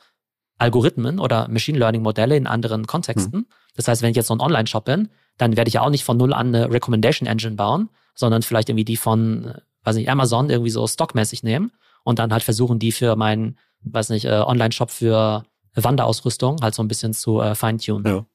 [0.57, 3.39] Algorithmen oder Machine Learning Modelle in anderen Kontexten.
[3.39, 3.45] Mhm.
[3.75, 6.05] Das heißt, wenn ich jetzt so ein Online-Shop bin, dann werde ich ja auch nicht
[6.05, 10.49] von null an eine Recommendation Engine bauen, sondern vielleicht irgendwie die von, weiß nicht, Amazon
[10.49, 11.71] irgendwie so stockmäßig nehmen
[12.03, 15.43] und dann halt versuchen, die für meinen, weiß nicht, äh, Online-Shop für
[15.75, 18.05] Wanderausrüstung halt so ein bisschen zu äh, feintunen.
[18.05, 18.25] Ja.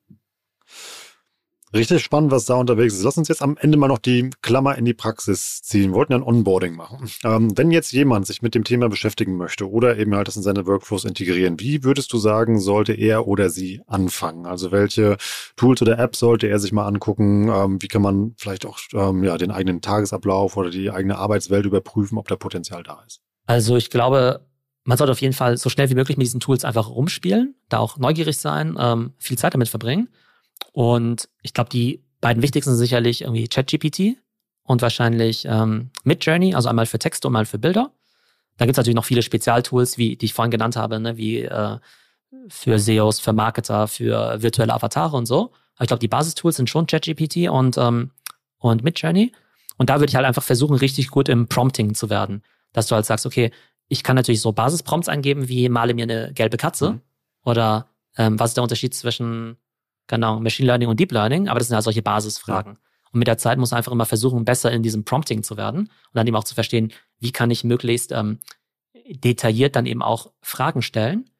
[1.72, 3.05] Richtig spannend, was da unterwegs ist.
[3.05, 5.92] Lass uns jetzt am Ende mal noch die Klammer in die Praxis ziehen.
[5.92, 7.09] Wir wollten ja ein Onboarding machen.
[7.22, 10.42] Ähm, wenn jetzt jemand sich mit dem Thema beschäftigen möchte oder eben halt das in
[10.42, 14.46] seine Workflows integrieren, wie würdest du sagen, sollte er oder sie anfangen?
[14.46, 15.16] Also welche
[15.55, 17.48] Tools oder Apps sollte er sich mal angucken?
[17.48, 21.66] Ähm, wie kann man vielleicht auch ähm, ja, den eigenen Tagesablauf oder die eigene Arbeitswelt
[21.66, 23.20] überprüfen, ob da Potenzial da ist?
[23.46, 24.44] Also ich glaube,
[24.91, 27.78] man sollte auf jeden Fall so schnell wie möglich mit diesen Tools einfach rumspielen, da
[27.78, 30.09] auch neugierig sein, ähm, viel Zeit damit verbringen.
[30.72, 34.16] Und ich glaube, die beiden wichtigsten sind sicherlich irgendwie ChatGPT
[34.64, 37.93] und wahrscheinlich ähm, Midjourney, also einmal für Texte und einmal für Bilder.
[38.57, 41.43] Da gibt es natürlich noch viele Spezialtools, wie die ich vorhin genannt habe, ne, wie
[41.43, 41.78] äh,
[42.49, 45.53] für SEOs, für Marketer, für virtuelle Avatare und so.
[45.76, 48.11] Aber ich glaube, die Basistools sind schon ChatGPT und, ähm,
[48.59, 49.30] und Midjourney.
[49.76, 52.43] Und da würde ich halt einfach versuchen, richtig gut im Prompting zu werden.
[52.72, 53.53] Dass du halt sagst, okay,
[53.91, 56.93] ich kann natürlich so Basisprompts eingeben, wie male mir eine gelbe Katze.
[56.93, 57.01] Mhm.
[57.45, 59.59] Oder ähm, was ist der Unterschied zwischen
[60.11, 62.72] Genau, Machine Learning und Deep Learning, aber das sind ja solche Basisfragen.
[62.72, 62.78] Ja.
[63.12, 65.82] Und mit der Zeit muss man einfach immer versuchen, besser in diesem Prompting zu werden
[65.82, 68.41] und dann eben auch zu verstehen, wie kann ich möglichst ähm,
[69.09, 71.30] detailliert dann eben auch Fragen stellen.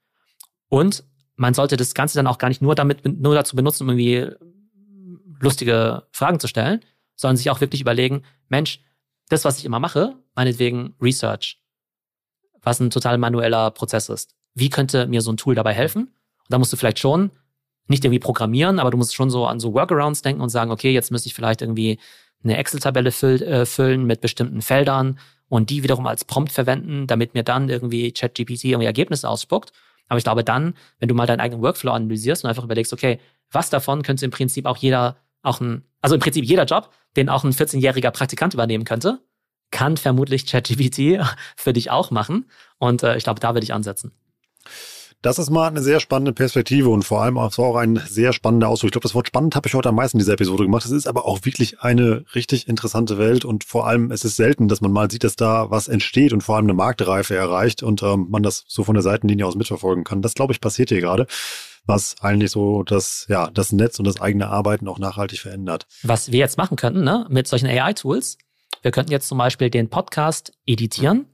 [0.69, 1.03] Und
[1.35, 4.37] man sollte das Ganze dann auch gar nicht nur damit, nur dazu benutzen, um irgendwie
[5.41, 6.81] lustige Fragen zu stellen,
[7.17, 8.85] sondern sich auch wirklich überlegen, Mensch,
[9.31, 11.60] das, was ich immer mache, meinetwegen Research,
[12.63, 14.35] was ein total manueller Prozess ist.
[14.55, 16.03] Wie könnte mir so ein Tool dabei helfen?
[16.03, 17.31] Und da musst du vielleicht schon
[17.89, 20.93] nicht irgendwie programmieren, aber du musst schon so an so Workarounds denken und sagen, okay,
[20.93, 21.99] jetzt müsste ich vielleicht irgendwie
[22.43, 27.35] eine Excel-Tabelle füll, äh, füllen mit bestimmten Feldern und die wiederum als Prompt verwenden, damit
[27.35, 29.73] mir dann irgendwie ChatGPT irgendwie Ergebnisse ausspuckt.
[30.09, 33.21] Aber ich glaube dann, wenn du mal deinen eigenen Workflow analysierst und einfach überlegst, okay,
[33.51, 37.29] was davon könnte im Prinzip auch jeder, auch ein, also im Prinzip jeder Job, den
[37.29, 39.21] auch ein 14-jähriger Praktikant übernehmen könnte,
[39.71, 41.21] kann vermutlich ChatGPT
[41.57, 42.47] für dich auch machen.
[42.79, 44.13] Und äh, ich glaube, da würde ich ansetzen.
[45.23, 48.69] Das ist mal eine sehr spannende Perspektive und vor allem auch, auch ein sehr spannender
[48.69, 48.89] Ausdruck.
[48.89, 50.87] Ich glaube, das Wort spannend habe ich heute am meisten in dieser Episode gemacht.
[50.87, 54.67] Es ist aber auch wirklich eine richtig interessante Welt und vor allem es ist selten,
[54.67, 58.03] dass man mal sieht, dass da was entsteht und vor allem eine Marktreife erreicht und
[58.03, 60.23] ähm, man das so von der Seitenlinie aus mitverfolgen kann.
[60.23, 61.27] Das, glaube ich, passiert hier gerade
[61.87, 65.87] was eigentlich so das, ja, das Netz und das eigene Arbeiten auch nachhaltig verändert.
[66.03, 68.39] Was wir jetzt machen könnten, ne, mit solchen AI-Tools,
[68.83, 71.27] wir könnten jetzt zum Beispiel den Podcast editieren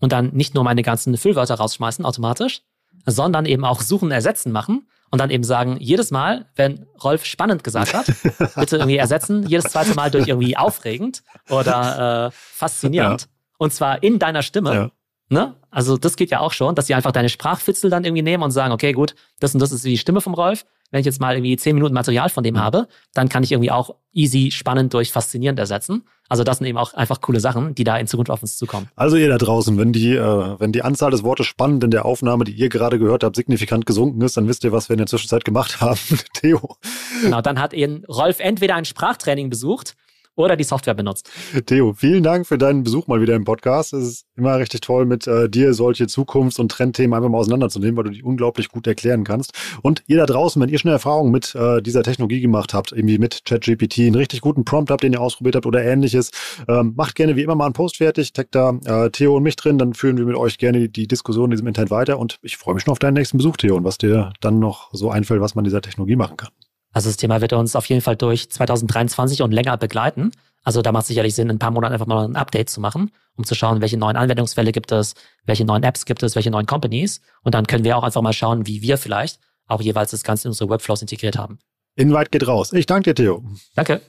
[0.00, 2.62] und dann nicht nur meine ganzen Füllwörter rausschmeißen automatisch,
[3.04, 7.64] sondern eben auch Suchen ersetzen machen und dann eben sagen, jedes Mal, wenn Rolf spannend
[7.64, 8.06] gesagt hat,
[8.56, 13.22] bitte irgendwie ersetzen, jedes zweite Mal durch irgendwie aufregend oder äh, faszinierend.
[13.22, 13.28] Ja.
[13.58, 14.74] Und zwar in deiner Stimme.
[14.74, 14.90] Ja.
[15.28, 15.56] Ne?
[15.70, 18.50] Also das geht ja auch schon, dass sie einfach deine Sprachfitzel dann irgendwie nehmen und
[18.50, 20.64] sagen, okay, gut, das und das ist die Stimme vom Rolf.
[20.90, 22.60] Wenn ich jetzt mal irgendwie zehn Minuten Material von dem mhm.
[22.60, 26.04] habe, dann kann ich irgendwie auch easy spannend durch faszinierend ersetzen.
[26.28, 28.88] Also das sind eben auch einfach coole Sachen, die da in Zukunft auf uns zukommen.
[28.96, 32.04] Also ihr da draußen, wenn die, äh, wenn die Anzahl des Wortes spannend in der
[32.04, 34.98] Aufnahme, die ihr gerade gehört habt, signifikant gesunken ist, dann wisst ihr, was wir in
[34.98, 35.98] der Zwischenzeit gemacht haben.
[36.34, 36.76] Theo.
[37.22, 39.96] Genau, dann hat ihn Rolf entweder ein Sprachtraining besucht
[40.36, 41.30] oder die Software benutzt.
[41.66, 43.92] Theo, vielen Dank für deinen Besuch mal wieder im Podcast.
[43.92, 47.96] Es ist immer richtig toll, mit äh, dir solche Zukunfts- und Trendthemen einfach mal auseinanderzunehmen,
[47.96, 49.52] weil du die unglaublich gut erklären kannst.
[49.82, 53.18] Und ihr da draußen, wenn ihr schon Erfahrungen mit äh, dieser Technologie gemacht habt, irgendwie
[53.18, 56.30] mit ChatGPT, einen richtig guten Prompt habt, den ihr ausprobiert habt oder ähnliches,
[56.68, 59.56] ähm, macht gerne wie immer mal einen Post fertig, taggt da äh, Theo und mich
[59.56, 62.38] drin, dann führen wir mit euch gerne die, die Diskussion in diesem Internet weiter und
[62.42, 65.10] ich freue mich schon auf deinen nächsten Besuch, Theo, und was dir dann noch so
[65.10, 66.50] einfällt, was man dieser Technologie machen kann.
[66.96, 70.32] Also das Thema wird uns auf jeden Fall durch 2023 und länger begleiten.
[70.62, 72.80] Also da macht es sicherlich Sinn, in ein paar Monaten einfach mal ein Update zu
[72.80, 75.12] machen, um zu schauen, welche neuen Anwendungsfälle gibt es,
[75.44, 77.20] welche neuen Apps gibt es, welche neuen Companies.
[77.42, 80.48] Und dann können wir auch einfach mal schauen, wie wir vielleicht auch jeweils das Ganze
[80.48, 81.58] in unsere Workflows integriert haben.
[81.96, 82.72] Invite geht raus.
[82.72, 83.44] Ich danke dir, Theo.
[83.74, 84.00] Danke.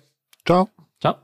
[0.46, 0.70] Ciao.
[1.02, 1.16] Ciao.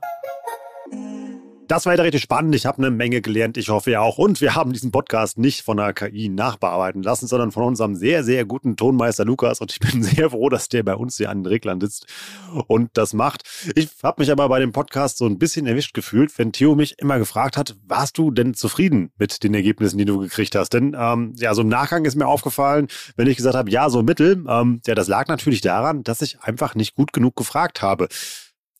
[1.66, 2.54] Das war wieder richtig spannend.
[2.54, 3.56] Ich habe eine Menge gelernt.
[3.56, 4.18] Ich hoffe ja auch.
[4.18, 8.22] Und wir haben diesen Podcast nicht von der KI nachbearbeiten lassen, sondern von unserem sehr,
[8.22, 9.62] sehr guten Tonmeister Lukas.
[9.62, 12.06] Und ich bin sehr froh, dass der bei uns hier an den Reglern sitzt
[12.66, 13.44] und das macht.
[13.74, 16.98] Ich habe mich aber bei dem Podcast so ein bisschen erwischt gefühlt, wenn Theo mich
[16.98, 20.74] immer gefragt hat, warst du denn zufrieden mit den Ergebnissen, die du gekriegt hast?
[20.74, 24.02] Denn ähm, ja, so im Nachgang ist mir aufgefallen, wenn ich gesagt habe, ja, so
[24.02, 28.08] mittel, ähm, ja, das lag natürlich daran, dass ich einfach nicht gut genug gefragt habe.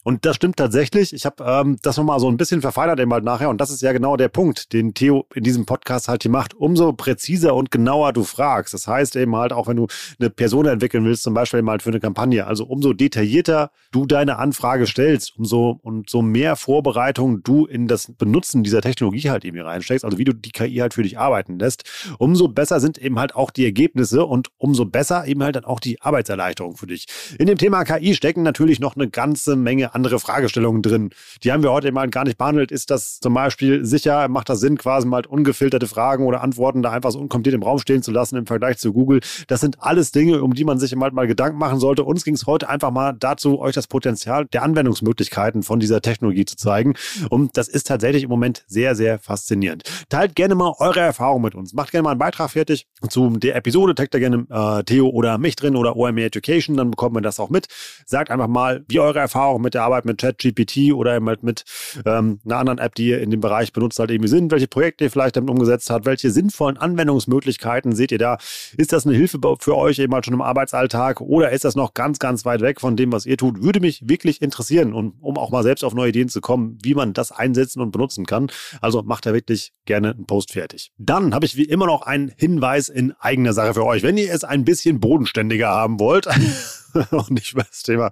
[0.05, 1.15] Und das stimmt tatsächlich.
[1.15, 3.49] Ich habe ähm, das nochmal so ein bisschen verfeinert eben halt nachher.
[3.49, 6.53] Und das ist ja genau der Punkt, den Theo in diesem Podcast halt hier macht.
[6.53, 8.75] Umso präziser und genauer du fragst.
[8.75, 9.87] Das heißt eben halt auch, wenn du
[10.21, 12.47] eine Person entwickeln willst, zum Beispiel mal für eine Kampagne.
[12.47, 18.13] Also umso detaillierter du deine Anfrage stellst, umso und so mehr Vorbereitung du in das
[18.19, 20.05] Benutzen dieser Technologie halt eben hier reinsteckst.
[20.05, 21.85] Also wie du die KI halt für dich arbeiten lässt.
[22.19, 25.81] Umso besser sind eben halt auch die Ergebnisse und umso besser eben halt dann auch
[25.81, 27.07] die Arbeitserleichterung für dich.
[27.39, 31.11] In dem Thema KI stecken natürlich noch eine ganze Menge andere Fragestellungen drin.
[31.43, 32.73] Die haben wir heute mal gar nicht behandelt.
[32.73, 34.29] Ist das zum Beispiel sicher?
[34.29, 37.79] Macht das Sinn, quasi mal ungefilterte Fragen oder Antworten da einfach so unkommentiert im Raum
[37.79, 39.21] stehen zu lassen im Vergleich zu Google?
[39.49, 42.05] Das sind alles Dinge, um die man sich mal, mal Gedanken machen sollte.
[42.05, 46.45] Uns ging es heute einfach mal dazu, euch das Potenzial der Anwendungsmöglichkeiten von dieser Technologie
[46.45, 46.95] zu zeigen.
[47.31, 49.85] Und das ist tatsächlich im Moment sehr, sehr faszinierend.
[50.09, 51.73] Teilt gerne mal eure Erfahrungen mit uns.
[51.73, 53.95] Macht gerne mal einen Beitrag fertig zu der Episode.
[53.95, 56.77] Taggt da gerne äh, Theo oder mich drin oder OME Education.
[56.77, 57.69] Dann bekommt man das auch mit.
[58.07, 61.65] Sagt einfach mal, wie eure Erfahrungen mit der Arbeit mit ChatGPT oder eben halt mit
[62.05, 64.51] ähm, einer anderen App, die ihr in dem Bereich benutzt, halt irgendwie sind.
[64.51, 66.07] Welche Projekte ihr vielleicht damit umgesetzt habt.
[66.07, 68.39] Welche sinnvollen Anwendungsmöglichkeiten seht ihr da?
[68.77, 71.95] Ist das eine Hilfe für euch eben halt schon im Arbeitsalltag oder ist das noch
[71.95, 73.63] ganz, ganz weit weg von dem, was ihr tut?
[73.63, 76.95] Würde mich wirklich interessieren und um auch mal selbst auf neue Ideen zu kommen, wie
[76.95, 78.49] man das einsetzen und benutzen kann.
[78.81, 80.93] Also macht da wirklich gerne einen Post fertig.
[80.99, 84.03] Dann habe ich wie immer noch einen Hinweis in eigener Sache für euch.
[84.03, 86.27] Wenn ihr es ein bisschen bodenständiger haben wollt,
[87.11, 88.11] und nicht über das Thema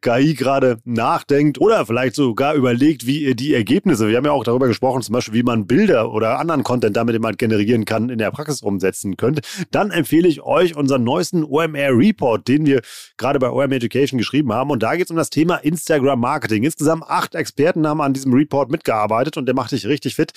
[0.00, 4.44] KI gerade nachdenkt oder vielleicht sogar überlegt, wie ihr die Ergebnisse, wir haben ja auch
[4.44, 8.18] darüber gesprochen, zum Beispiel, wie man Bilder oder anderen Content damit man generieren kann, in
[8.18, 9.40] der Praxis umsetzen könnt,
[9.70, 12.80] dann empfehle ich euch unseren neuesten OMR Report, den wir
[13.16, 14.70] gerade bei OMR Education geschrieben haben.
[14.70, 16.64] Und da geht es um das Thema Instagram Marketing.
[16.64, 20.32] Insgesamt acht Experten haben an diesem Report mitgearbeitet und der macht dich richtig fit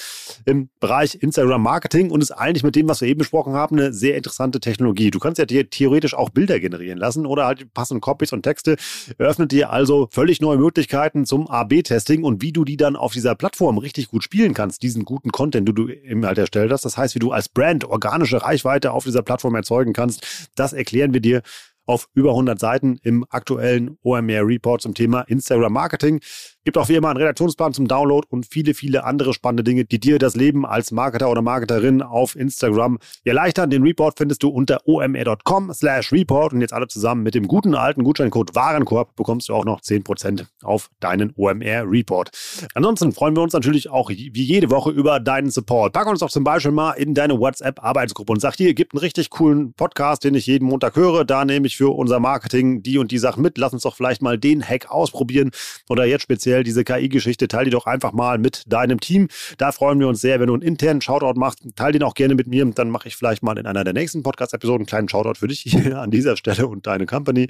[0.46, 3.94] im Bereich Instagram Marketing und ist eigentlich mit dem, was wir eben besprochen haben, eine
[3.94, 5.12] sehr interessante Technologie.
[5.12, 8.76] Du kannst ja theoretisch auch Bilder generieren lassen oder halt passenden Copies und Texte,
[9.18, 13.36] eröffnet dir also völlig neue Möglichkeiten zum AB-Testing und wie du die dann auf dieser
[13.36, 16.86] Plattform richtig gut spielen kannst, diesen guten Content, den du eben halt erstellt hast.
[16.86, 21.14] Das heißt, wie du als Brand organische Reichweite auf dieser Plattform erzeugen kannst, das erklären
[21.14, 21.42] wir dir
[21.90, 26.22] auf über 100 Seiten im aktuellen OMR Report zum Thema Instagram Marketing.
[26.70, 30.00] Gibt auch wie immer einen Redaktionsplan zum Download und viele, viele andere spannende Dinge, die
[30.00, 33.72] dir das Leben als Marketer oder Marketerin auf Instagram erleichtern.
[33.72, 37.74] Den Report findest du unter omr.com slash report und jetzt alle zusammen mit dem guten
[37.74, 42.30] alten Gutscheincode Warenkorb bekommst du auch noch 10% auf deinen OMR Report.
[42.76, 45.94] Ansonsten freuen wir uns natürlich auch wie jede Woche über deinen Support.
[45.94, 49.32] Pack uns doch zum Beispiel mal in deine WhatsApp-Arbeitsgruppe und sag hier, gibt einen richtig
[49.32, 51.26] coolen Podcast, den ich jeden Montag höre.
[51.26, 53.58] Da nehme ich für unser Marketing die und die Sachen mit.
[53.58, 55.50] Lass uns doch vielleicht mal den Hack ausprobieren
[55.90, 59.28] oder jetzt speziell speziell diese KI-Geschichte, teile die doch einfach mal mit deinem Team.
[59.58, 61.60] Da freuen wir uns sehr, wenn du einen internen Shoutout machst.
[61.76, 62.66] Teile den auch gerne mit mir.
[62.66, 65.62] Dann mache ich vielleicht mal in einer der nächsten Podcast-Episoden einen kleinen Shoutout für dich
[65.62, 67.48] hier an dieser Stelle und deine Company.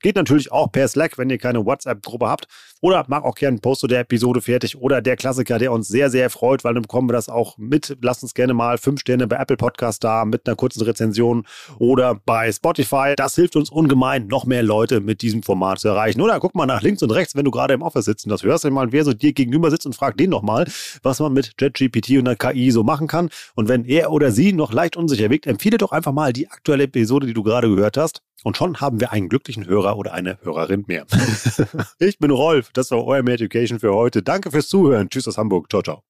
[0.00, 2.46] Geht natürlich auch per Slack, wenn ihr keine WhatsApp-Gruppe habt.
[2.84, 4.76] Oder mach auch gerne einen Post zu der Episode fertig.
[4.76, 7.96] Oder der Klassiker, der uns sehr, sehr freut, weil dann bekommen wir das auch mit.
[8.02, 11.46] Lasst uns gerne mal fünf Sterne bei Apple Podcast da mit einer kurzen Rezension
[11.78, 13.14] oder bei Spotify.
[13.16, 16.20] Das hilft uns ungemein, noch mehr Leute mit diesem Format zu erreichen.
[16.20, 18.42] Oder guck mal nach links und rechts, wenn du gerade im Office sitzt und das
[18.42, 20.66] hörst, mal, wer so dir gegenüber sitzt und frag den doch mal,
[21.02, 23.30] was man mit JetGPT und der KI so machen kann.
[23.54, 26.84] Und wenn er oder sie noch leicht unsicher wirkt, empfehle doch einfach mal die aktuelle
[26.84, 28.20] Episode, die du gerade gehört hast.
[28.44, 31.06] Und schon haben wir einen glücklichen Hörer oder eine Hörerin mehr.
[31.98, 34.22] ich bin Rolf, das war euer Education für heute.
[34.22, 35.08] Danke fürs Zuhören.
[35.08, 35.70] Tschüss aus Hamburg.
[35.70, 36.02] Ciao, ciao.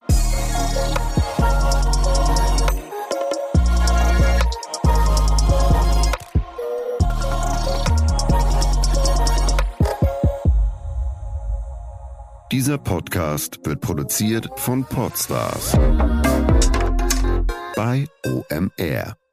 [12.51, 15.73] Dieser Podcast wird produziert von Podstars
[17.77, 19.24] bei OMR.